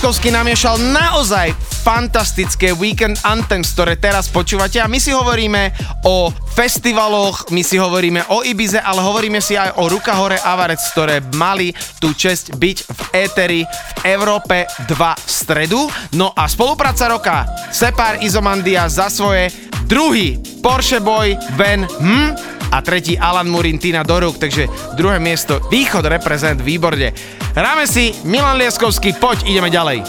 Lieskovský 0.00 0.32
namiešal 0.32 0.80
naozaj 0.96 1.52
fantastické 1.84 2.72
weekend 2.72 3.20
anthems, 3.20 3.76
ktoré 3.76 4.00
teraz 4.00 4.32
počúvate 4.32 4.80
a 4.80 4.88
my 4.88 4.96
si 4.96 5.12
hovoríme 5.12 5.76
o 6.08 6.32
festivaloch, 6.56 7.52
my 7.52 7.60
si 7.60 7.76
hovoríme 7.76 8.32
o 8.32 8.40
Ibize, 8.40 8.80
ale 8.80 9.04
hovoríme 9.04 9.44
si 9.44 9.60
aj 9.60 9.76
o 9.76 9.92
Rukahore 9.92 10.40
Avarec, 10.40 10.80
ktoré 10.96 11.20
mali 11.36 11.76
tú 12.00 12.16
čest 12.16 12.56
byť 12.56 12.76
v 12.80 13.00
éteri 13.12 13.60
v 13.68 14.00
Európe 14.08 14.64
2 14.88 14.88
v 14.96 15.28
stredu. 15.28 15.84
No 16.16 16.32
a 16.32 16.48
spolupráca 16.48 17.04
roka 17.04 17.44
Separ 17.68 18.24
Izomandia 18.24 18.88
za 18.88 19.12
svoje 19.12 19.52
druhý 19.84 20.40
Porsche 20.64 21.04
Boy 21.04 21.36
Ben 21.60 21.84
hm, 21.84 22.32
a 22.72 22.80
tretí 22.80 23.20
Alan 23.20 23.52
Murin 23.52 23.76
Tina 23.76 24.00
Doruk, 24.00 24.40
takže 24.40 24.64
druhé 24.96 25.20
miesto 25.20 25.60
Východ 25.68 26.08
reprezent 26.08 26.64
výborne. 26.64 27.39
Hráme 27.60 27.84
si 27.84 28.16
Milan 28.24 28.56
Lieskovský, 28.56 29.20
poď, 29.20 29.44
ideme 29.44 29.68
ďalej. 29.68 30.00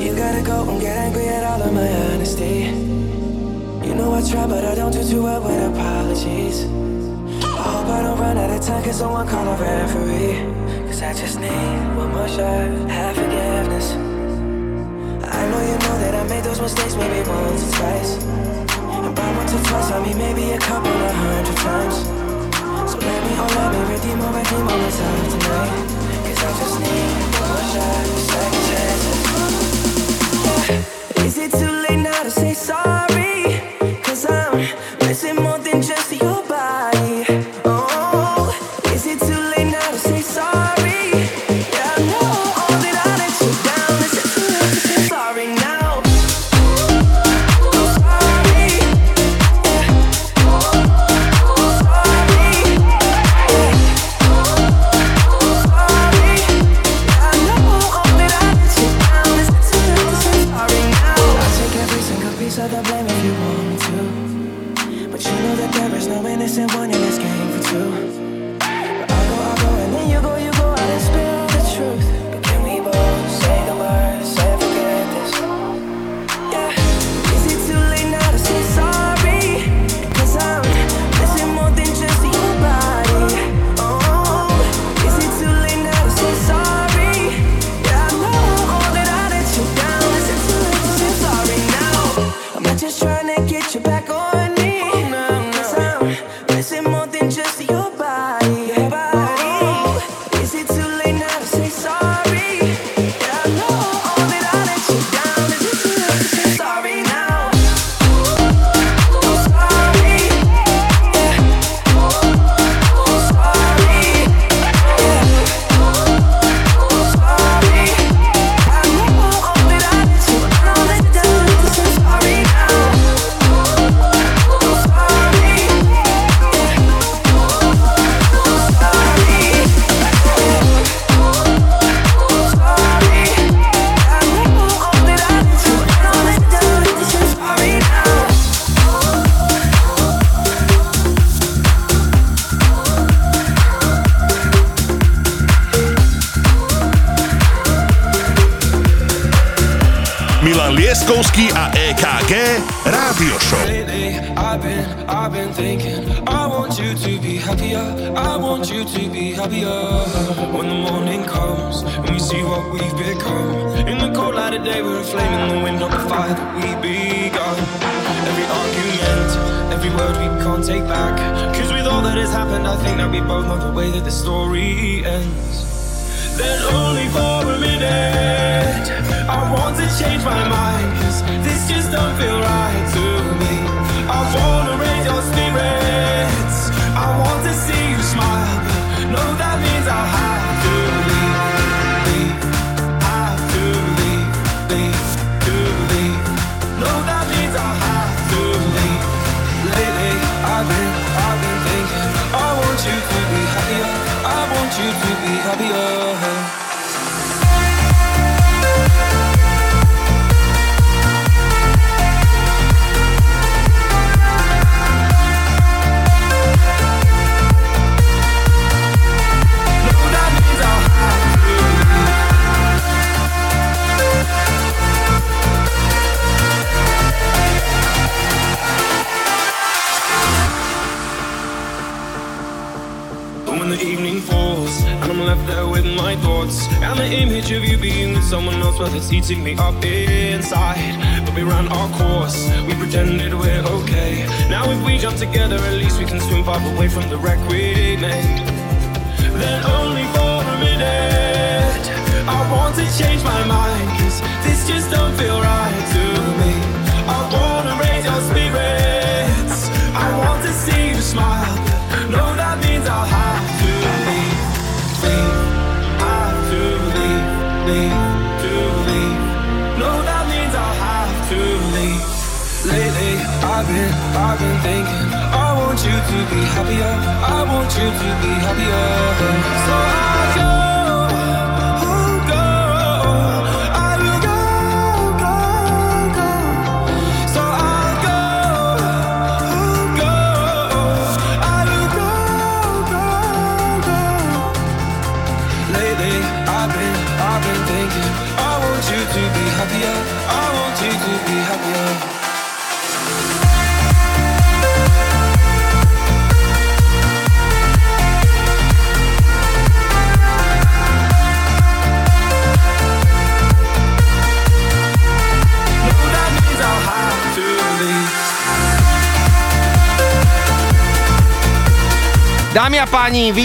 You 0.00 0.16
gotta 0.16 0.40
go 0.40 0.64
and 0.64 0.80
get 0.80 0.96
angry 0.96 1.28
at 1.28 1.44
all 1.44 1.60
of 1.60 1.76
my 1.76 1.84
honesty. 2.08 2.72
You 3.84 3.92
know 3.92 4.16
I 4.16 4.24
try, 4.24 4.48
but 4.48 4.64
I 4.64 4.72
don't 4.80 4.96
do 4.96 5.04
too 5.04 5.20
well 5.28 5.44
with 5.44 5.60
apologies. 5.60 6.64
I 7.44 7.68
hope 7.68 7.92
I 7.92 8.00
don't 8.00 8.16
run 8.16 8.40
out 8.40 8.48
of 8.48 8.64
time, 8.64 8.80
cause 8.80 8.96
someone 8.96 9.28
call 9.28 9.44
a 9.44 9.60
referee. 9.60 10.40
Cause 10.88 11.04
I 11.04 11.12
just 11.12 11.36
need 11.36 11.76
one 11.92 12.16
more 12.16 12.32
shot, 12.32 12.64
have 12.88 13.20
forgiveness. 13.20 13.92
I 15.20 15.40
know 15.52 15.60
you 15.68 15.76
know 15.84 15.96
that 16.00 16.16
I 16.16 16.24
made 16.32 16.48
those 16.48 16.64
mistakes 16.64 16.96
maybe 16.96 17.28
once 17.28 17.60
or 17.60 17.72
twice. 17.76 18.24
And 19.04 19.12
by 19.12 19.28
once 19.36 19.52
or 19.52 19.60
twice, 19.68 19.92
I 19.92 20.00
mean 20.00 20.16
maybe 20.16 20.56
a 20.56 20.60
couple 20.64 20.88
of 20.88 21.12
hundred 21.12 21.56
times. 21.60 22.13
Myself 23.44 23.74
I 26.36 26.52
just 26.58 26.76
need 26.80 27.14
one 27.40 27.64
shot, 27.72 28.06
second. 30.62 31.26
Is 31.26 31.36
it 31.38 31.50
too 31.52 31.72
late 31.88 32.02
now 32.02 32.22
to 32.22 32.30
say 32.30 32.54
sorry? 32.54 33.13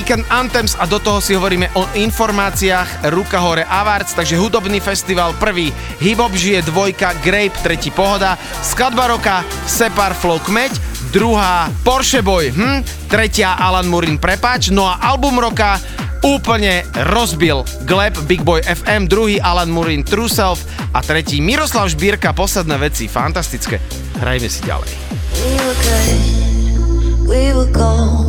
Weekend 0.10 0.34
Anthems 0.34 0.74
a 0.74 0.90
do 0.90 0.98
toho 0.98 1.22
si 1.22 1.38
hovoríme 1.38 1.70
o 1.78 1.86
informáciách 1.94 3.14
Ruka 3.14 3.38
Hore 3.46 3.62
Awards, 3.62 4.18
takže 4.18 4.42
hudobný 4.42 4.82
festival 4.82 5.38
prvý, 5.38 5.70
Hip 6.02 6.18
Hop 6.18 6.34
žije 6.34 6.66
dvojka, 6.66 7.14
Grape 7.22 7.54
tretí 7.62 7.94
pohoda, 7.94 8.34
skladba 8.66 9.06
roka, 9.06 9.46
Separ 9.70 10.18
Flow 10.18 10.42
Kmeď, 10.42 10.74
druhá 11.14 11.70
Porsche 11.86 12.26
Boy, 12.26 12.50
hm? 12.50 12.82
tretia 13.06 13.54
Alan 13.54 13.86
Murin 13.86 14.18
Prepač, 14.18 14.74
no 14.74 14.90
a 14.90 14.98
album 14.98 15.38
roka 15.38 15.78
úplne 16.26 16.90
rozbil 17.14 17.62
Gleb 17.86 18.18
Big 18.26 18.42
Boy 18.42 18.66
FM, 18.66 19.06
druhý 19.06 19.38
Alan 19.38 19.70
Murin 19.70 20.02
True 20.02 20.26
Self 20.26 20.66
a 20.90 21.06
tretí 21.06 21.38
Miroslav 21.38 21.86
Žbírka, 21.86 22.34
posledné 22.34 22.82
veci, 22.82 23.06
fantastické. 23.06 23.78
Hrajme 24.18 24.50
si 24.50 24.66
ďalej. 24.66 24.90
We 25.38 25.54
were 25.54 25.78
good, 25.78 26.18
we 27.30 27.44
were 27.54 27.70
gold. 27.70 28.29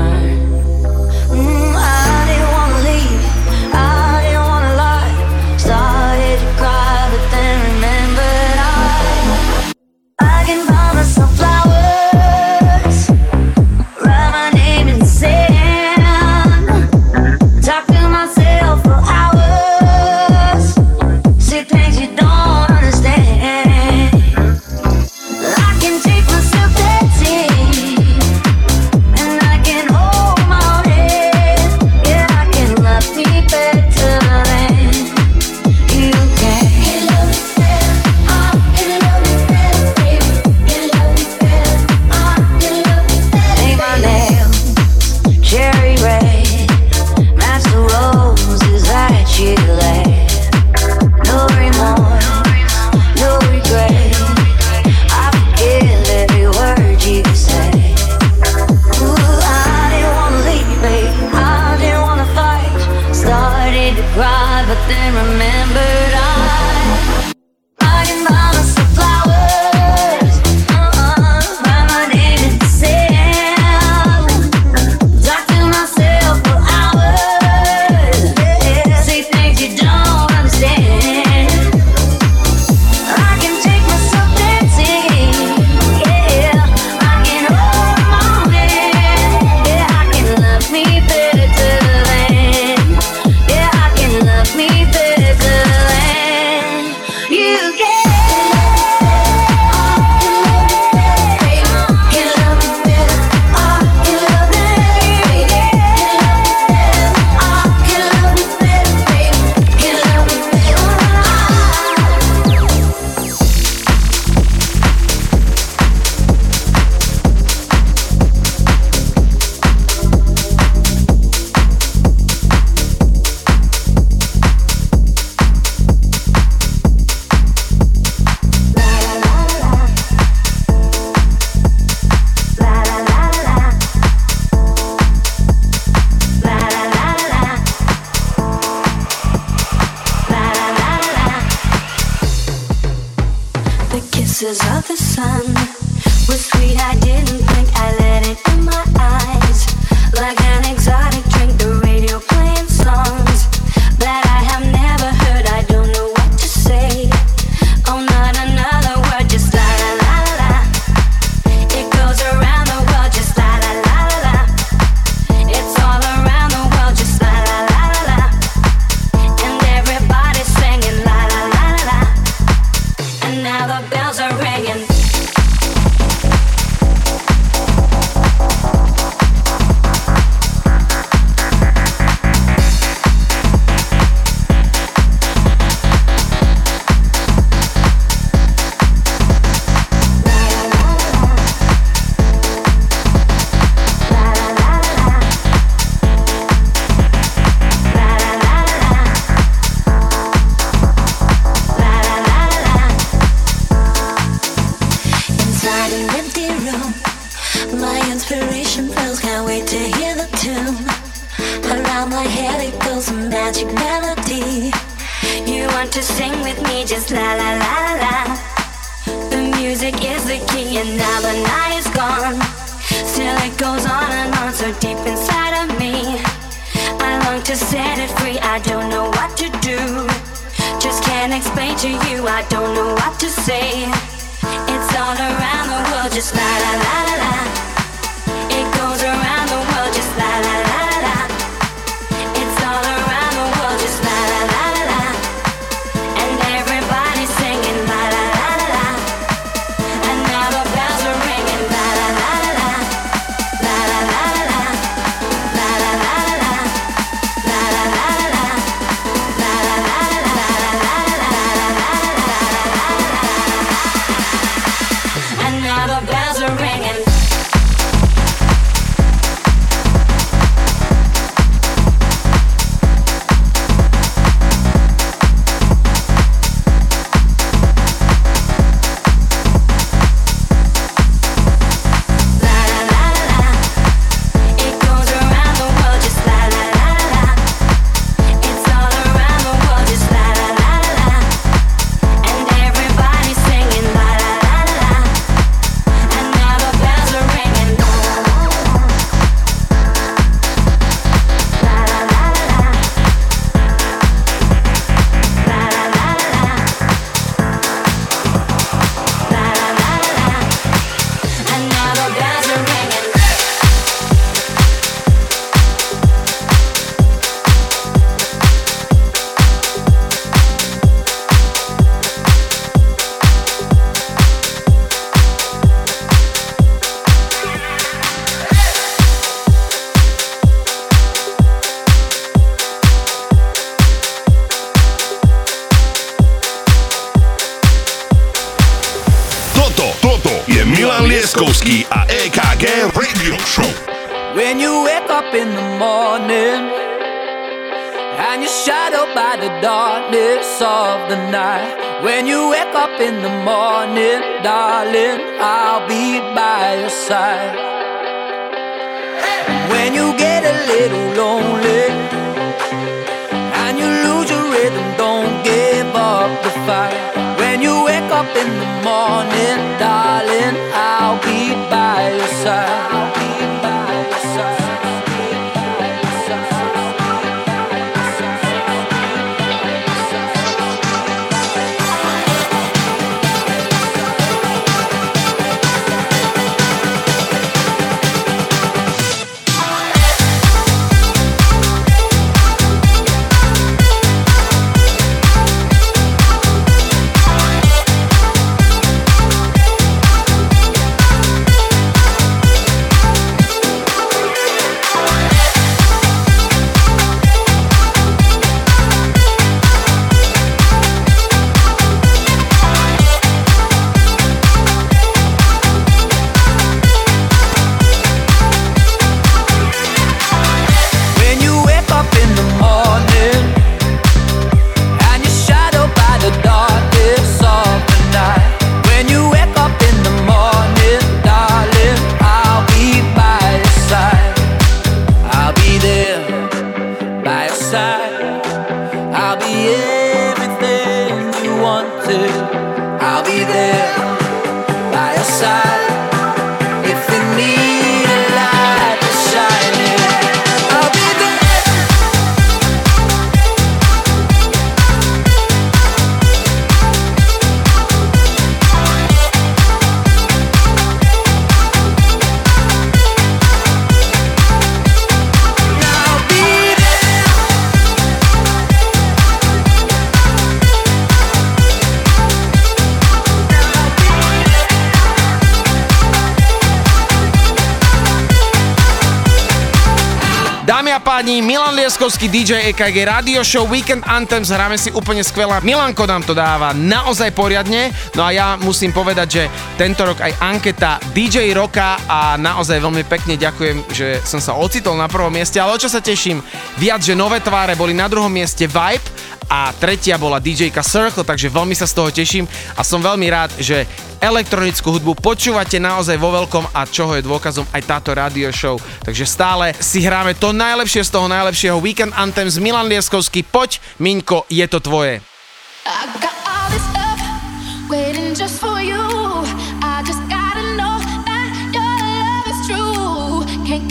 DJ 482.31 482.71
EKG 482.71 483.03
Radio 483.03 483.43
Show 483.43 483.67
Weekend 483.67 484.07
Anthems, 484.07 484.55
hráme 484.55 484.79
si 484.79 484.87
úplne 484.95 485.19
skvelá. 485.19 485.59
Milanko 485.59 486.07
nám 486.07 486.23
to 486.23 486.31
dáva 486.31 486.71
naozaj 486.71 487.35
poriadne, 487.35 487.91
no 488.15 488.23
a 488.23 488.31
ja 488.31 488.55
musím 488.55 488.95
povedať, 488.95 489.27
že 489.27 489.43
tento 489.75 490.07
rok 490.07 490.15
aj 490.23 490.39
anketa 490.39 490.95
DJ 491.11 491.51
Roka 491.51 491.99
a 492.07 492.39
naozaj 492.39 492.79
veľmi 492.79 493.03
pekne 493.03 493.35
ďakujem, 493.35 493.83
že 493.91 494.23
som 494.23 494.39
sa 494.39 494.55
ocitol 494.55 494.95
na 494.95 495.11
prvom 495.11 495.27
mieste, 495.27 495.59
ale 495.59 495.75
o 495.75 495.81
čo 495.83 495.91
sa 495.91 495.99
teším, 495.99 496.39
viac, 496.79 497.03
že 497.03 497.19
nové 497.19 497.43
tváre 497.43 497.75
boli 497.75 497.91
na 497.91 498.07
druhom 498.07 498.31
mieste 498.31 498.63
Vibe 498.63 499.07
a 499.51 499.75
tretia 499.75 500.15
bola 500.15 500.39
DJka 500.39 500.87
Circle, 500.87 501.27
takže 501.27 501.51
veľmi 501.51 501.75
sa 501.75 501.83
z 501.83 501.99
toho 501.99 502.15
teším 502.15 502.47
a 502.79 502.81
som 502.87 503.03
veľmi 503.03 503.27
rád, 503.27 503.51
že 503.59 503.83
elektronickú 504.21 504.95
hudbu 504.95 505.17
počúvate 505.17 505.81
naozaj 505.81 506.15
vo 506.21 506.29
veľkom 506.29 506.69
a 506.71 506.85
čoho 506.85 507.17
je 507.17 507.25
dôkazom 507.25 507.65
aj 507.73 507.81
táto 507.89 508.13
radio 508.13 508.53
show. 508.53 508.77
Takže 509.01 509.25
stále 509.25 509.73
si 509.81 510.05
hráme 510.05 510.37
to 510.37 510.53
najlepšie 510.53 511.01
z 511.01 511.11
toho 511.11 511.25
najlepšieho 511.25 511.81
Weekend 511.81 512.13
Anthem 512.13 512.45
z 512.47 512.61
Milan 512.61 512.85
Lieskovský. 512.85 513.41
Poď, 513.41 513.81
Miňko, 513.97 514.45
je 514.47 514.65
to 514.69 514.79
tvoje. 514.79 515.19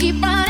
Keep 0.00 0.22
running, 0.22 0.49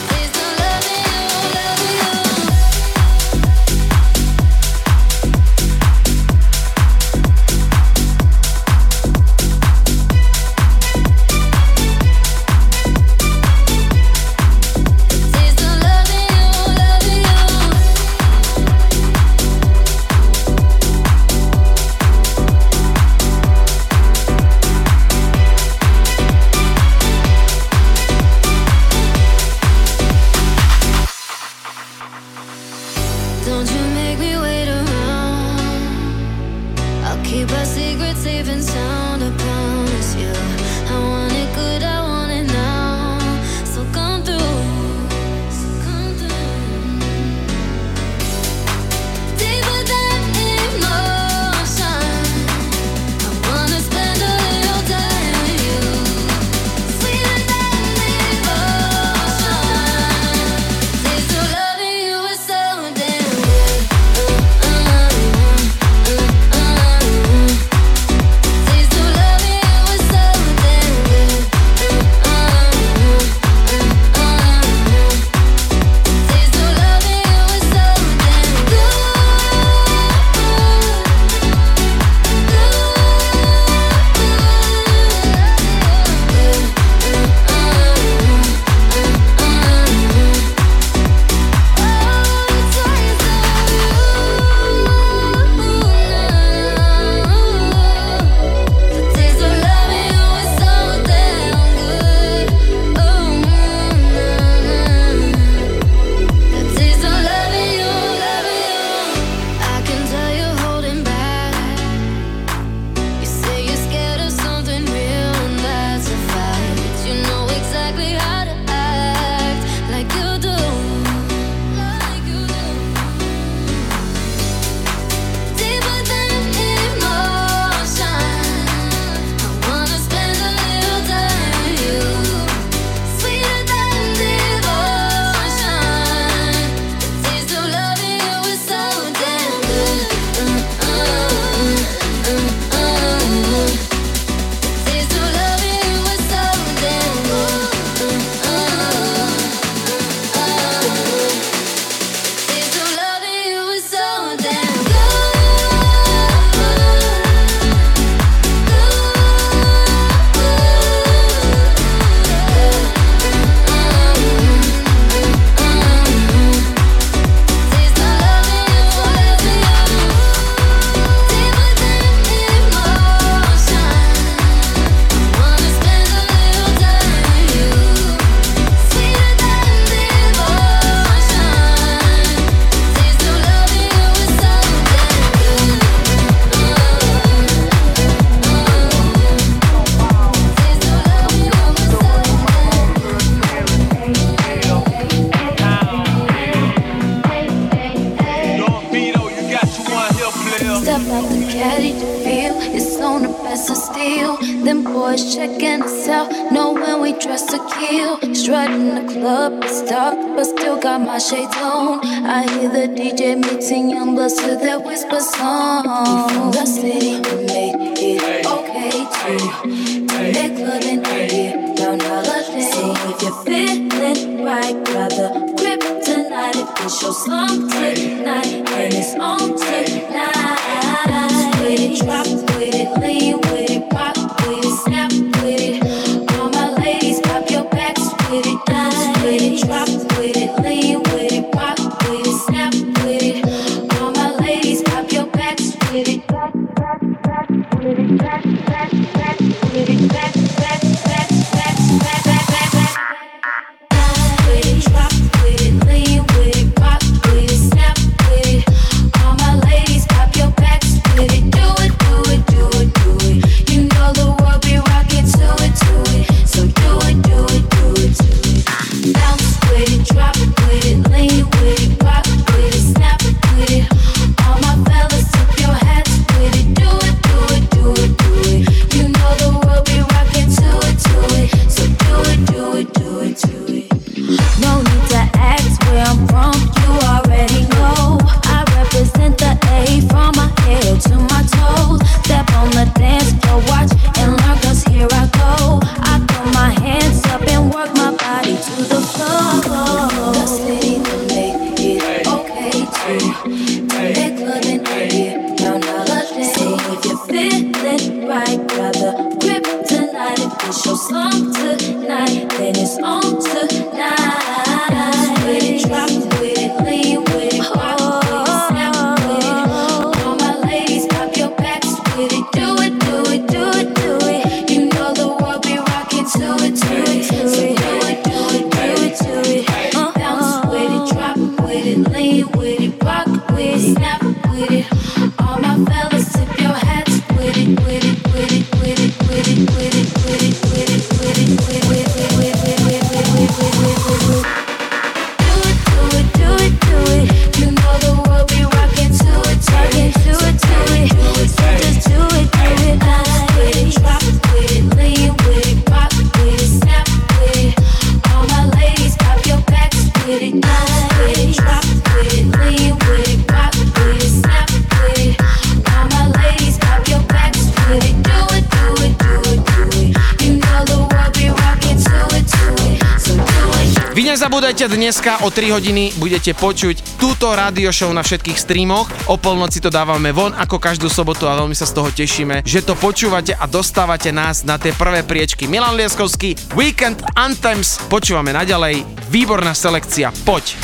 Počúvajte 374.71 374.95
dneska 374.95 375.31
o 375.43 375.51
3 375.51 375.67
hodiny, 375.67 376.15
budete 376.15 376.55
počuť 376.55 377.19
túto 377.19 377.51
radio 377.51 377.91
show 377.91 378.07
na 378.15 378.23
všetkých 378.23 378.55
streamoch. 378.55 379.03
O 379.27 379.35
polnoci 379.35 379.83
to 379.83 379.91
dávame 379.91 380.31
von 380.31 380.55
ako 380.55 380.79
každú 380.79 381.11
sobotu 381.11 381.43
a 381.43 381.59
veľmi 381.59 381.75
sa 381.75 381.83
z 381.83 381.91
toho 381.91 382.07
tešíme, 382.07 382.63
že 382.63 382.79
to 382.79 382.95
počúvate 382.95 383.51
a 383.51 383.67
dostávate 383.67 384.31
nás 384.31 384.63
na 384.63 384.79
tie 384.79 384.95
prvé 384.95 385.27
priečky. 385.27 385.67
Milan 385.67 385.99
Lieskovský, 385.99 386.55
Weekend 386.71 387.19
Anthems, 387.35 387.99
počúvame 388.07 388.55
naďalej. 388.55 389.03
Výborná 389.27 389.75
selekcia, 389.75 390.31
poď. 390.47 390.79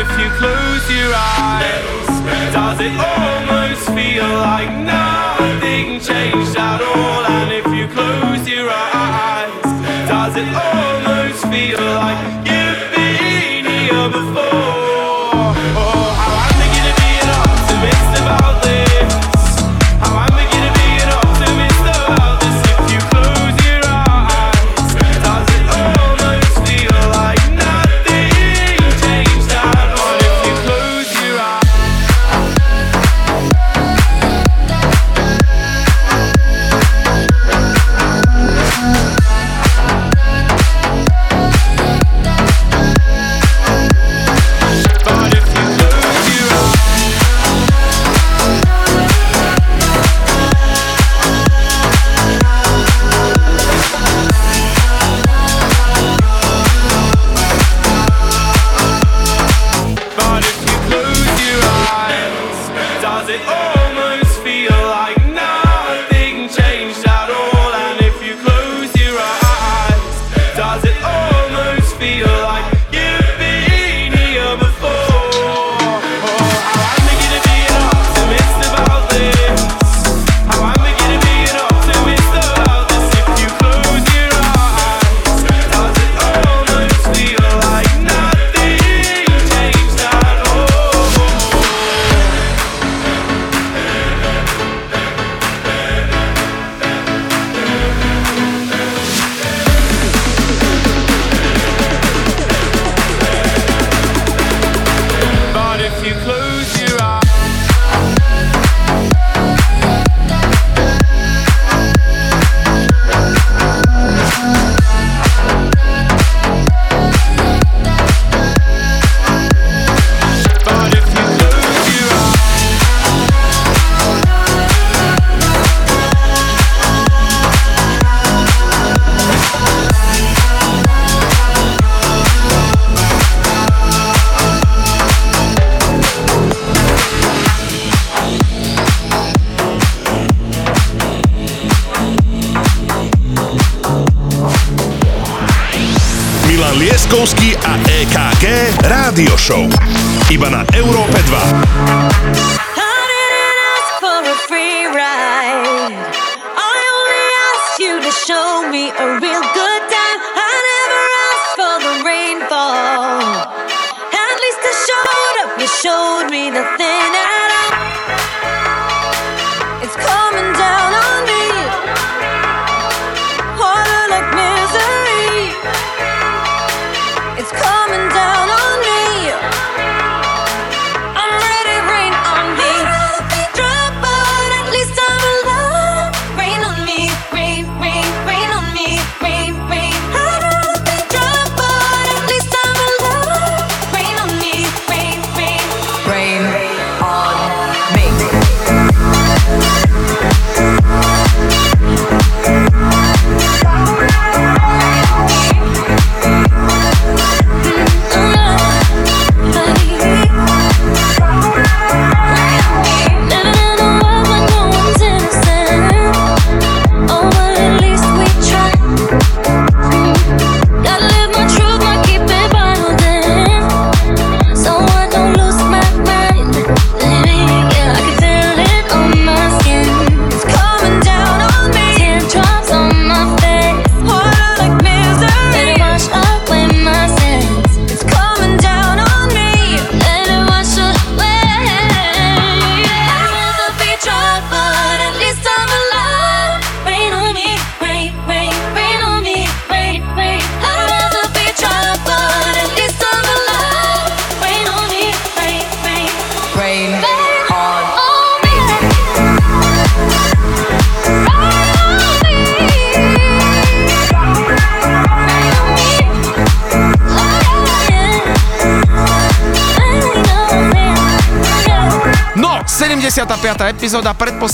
if 0.00 0.10
you 0.18 0.30
close 0.40 0.84
your 0.90 1.12
eyes? 1.14 2.06
Does 2.54 2.80
it 2.80 2.96
almost 2.96 3.84
feel 3.96 4.28
like 4.48 4.72
nothing 4.96 6.00
changed 6.00 6.56
at 6.56 6.80
all? 6.80 7.24
And 7.36 7.52
if 7.52 7.66
you 7.66 7.86
close 7.88 8.48
your 8.48 8.70
eyes, 8.70 9.62
does 10.08 10.34
it 10.36 10.48
almost 10.56 11.40
feel 11.52 11.84
like 12.00 12.20
you've 12.48 12.84
been 12.94 13.64
here 13.66 14.08
before? 14.08 14.59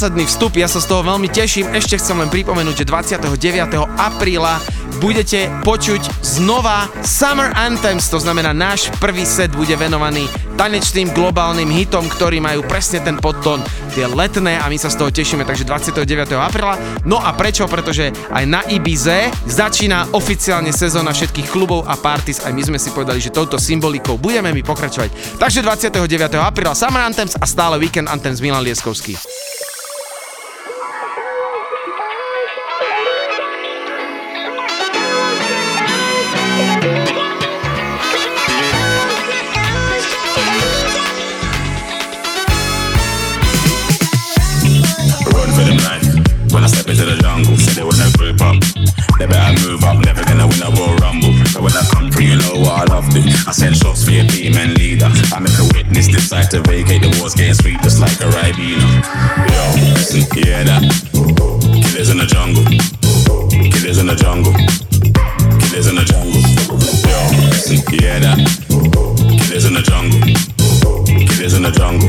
Predposledný 0.07 0.31
vstup, 0.31 0.55
ja 0.55 0.71
sa 0.71 0.79
z 0.79 0.87
toho 0.87 1.03
veľmi 1.03 1.27
teším. 1.27 1.67
Ešte 1.75 1.99
chcem 1.99 2.15
len 2.15 2.31
pripomenúť, 2.31 2.79
že 2.79 2.87
29. 2.87 3.27
apríla 3.99 4.63
budete 5.03 5.51
počuť 5.67 6.23
znova 6.23 6.87
Summer 7.03 7.51
Anthems, 7.59 8.07
to 8.07 8.23
znamená 8.23 8.55
náš 8.55 8.87
prvý 9.03 9.27
set 9.27 9.51
bude 9.51 9.75
venovaný 9.75 10.31
tanečným 10.55 11.11
globálnym 11.11 11.67
hitom, 11.75 12.07
ktorí 12.07 12.39
majú 12.39 12.63
presne 12.71 13.03
ten 13.03 13.19
podtón, 13.19 13.67
tie 13.99 14.07
letné 14.07 14.63
a 14.63 14.71
my 14.71 14.79
sa 14.79 14.87
z 14.87 14.95
toho 14.95 15.11
tešíme, 15.11 15.43
takže 15.43 15.67
29. 15.67 16.07
apríla. 16.39 16.79
No 17.03 17.19
a 17.19 17.35
prečo? 17.35 17.67
Pretože 17.67 18.15
aj 18.31 18.45
na 18.47 18.63
Ibize 18.71 19.35
začína 19.51 20.15
oficiálne 20.15 20.71
sezóna 20.71 21.11
všetkých 21.11 21.51
klubov 21.51 21.83
a 21.91 21.99
parties, 21.99 22.47
aj 22.47 22.55
my 22.55 22.63
sme 22.63 22.79
si 22.79 22.95
povedali, 22.95 23.19
že 23.19 23.35
touto 23.35 23.59
symbolikou 23.59 24.23
budeme 24.23 24.55
my 24.55 24.63
pokračovať. 24.63 25.37
Takže 25.43 25.67
29. 25.67 25.99
apríla 26.39 26.79
Summer 26.79 27.03
Anthems 27.03 27.35
a 27.35 27.43
stále 27.43 27.75
Weekend 27.83 28.07
Anthems 28.07 28.39
Milan 28.39 28.63
Lieskovský. 28.63 29.19
You 52.27 52.35
know 52.37 52.63
I 52.67 52.85
love 52.91 53.09
to. 53.15 53.23
I 53.47 53.53
send 53.53 53.77
shots 53.77 54.03
for 54.05 54.11
your 54.11 54.27
team 54.27 54.57
and 54.57 54.77
leader. 54.79 55.09
I 55.33 55.39
make 55.39 55.57
a 55.59 55.65
witness 55.75 56.09
decide 56.09 56.51
to 56.51 56.61
vacate 56.63 57.03
the 57.03 57.09
walls, 57.21 57.35
getting 57.35 57.55
sweet 57.55 57.81
just 57.83 58.01
like 58.01 58.19
a 58.21 58.25
Ribena. 58.35 59.03
Yo, 59.47 59.63
listen, 59.95 60.23
hear 60.35 60.65
that? 60.65 60.83
Killers 61.13 62.11
in 62.11 62.19
the 62.19 62.27
jungle. 62.27 62.65
Killers 63.71 63.99
in 63.99 64.07
the 64.07 64.17
jungle. 64.17 64.53
Killers 65.61 65.87
in 65.87 65.95
the 65.95 66.05
jungle. 66.05 66.43
Yo, 67.07 67.31
listen, 67.47 67.77
hear 67.95 68.19
that? 68.21 68.39
Killers 69.47 69.65
in 69.65 69.75
the 69.75 69.83
jungle. 69.83 70.21
Killers 71.07 71.55
in 71.55 71.63
the 71.63 71.71
jungle. 71.71 72.09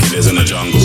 Killers 0.00 0.26
in 0.28 0.36
the 0.36 0.44
jungle. 0.44 0.80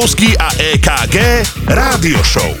Liptovský 0.00 0.32
a 0.40 0.48
EKG 0.56 1.44
Rádio 1.68 2.24
Show. 2.24 2.56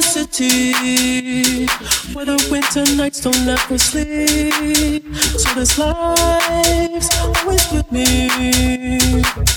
City, 0.00 1.68
where 2.16 2.24
the 2.24 2.40
winter 2.50 2.82
nights 2.96 3.20
don't 3.20 3.36
ever 3.46 3.76
sleep. 3.76 5.04
So 5.36 5.52
this 5.52 5.76
life's 5.76 7.12
always 7.20 7.60
with 7.70 7.92
me. 7.92 8.26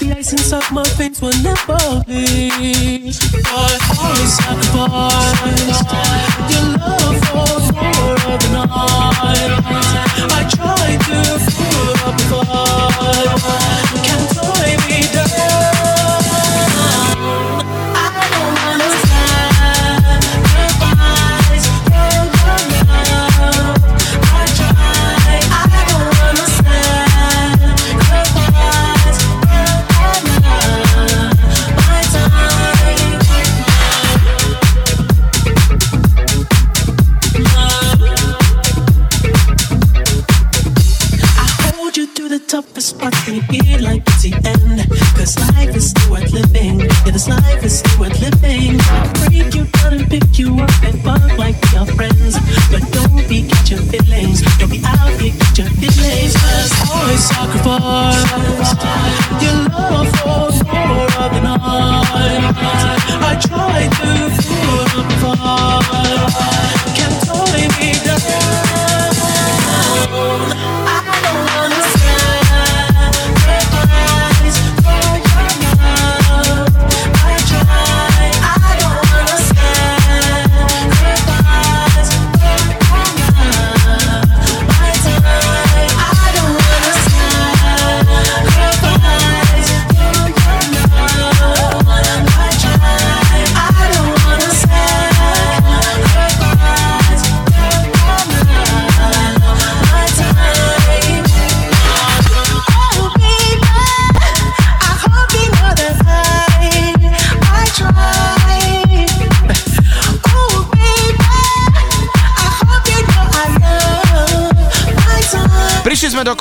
The 0.03 0.14
ice 0.19 0.34
inside 0.34 0.69
my 0.76 0.84
veins 1.00 1.22
will 1.22 1.32
never 1.42 2.03
bleed. 2.03 3.16
But 3.32 3.48
I 3.48 3.95
always 4.03 4.34
sacrifice. 4.35 6.02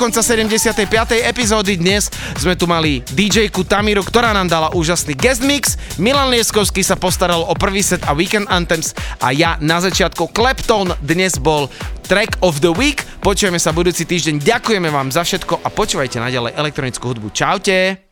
konca 0.03 0.19
75. 0.19 0.83
epizódy 1.23 1.79
dnes 1.79 2.11
sme 2.35 2.59
tu 2.59 2.67
mali 2.67 2.99
DJ-ku 3.15 3.63
Tamiru, 3.63 4.03
ktorá 4.03 4.35
nám 4.35 4.51
dala 4.51 4.67
úžasný 4.75 5.15
guest 5.15 5.39
mix, 5.39 5.79
Milan 5.95 6.27
Lieskovský 6.27 6.83
sa 6.83 6.99
postaral 6.99 7.39
o 7.47 7.55
prvý 7.55 7.79
set 7.79 8.03
a 8.03 8.11
Weekend 8.11 8.51
Anthems 8.51 8.91
a 9.23 9.31
ja 9.31 9.55
na 9.63 9.79
začiatku 9.79 10.35
Kleptone 10.35 10.99
dnes 10.99 11.39
bol 11.39 11.71
Track 12.03 12.35
of 12.43 12.59
the 12.59 12.75
Week. 12.75 12.99
Počujeme 13.23 13.55
sa 13.55 13.71
budúci 13.71 14.03
týždeň. 14.03 14.43
Ďakujeme 14.43 14.91
vám 14.91 15.07
za 15.07 15.23
všetko 15.23 15.63
a 15.63 15.71
počúvajte 15.71 16.19
naďalej 16.19 16.51
elektronickú 16.59 17.15
hudbu. 17.15 17.31
Čaute! 17.31 18.03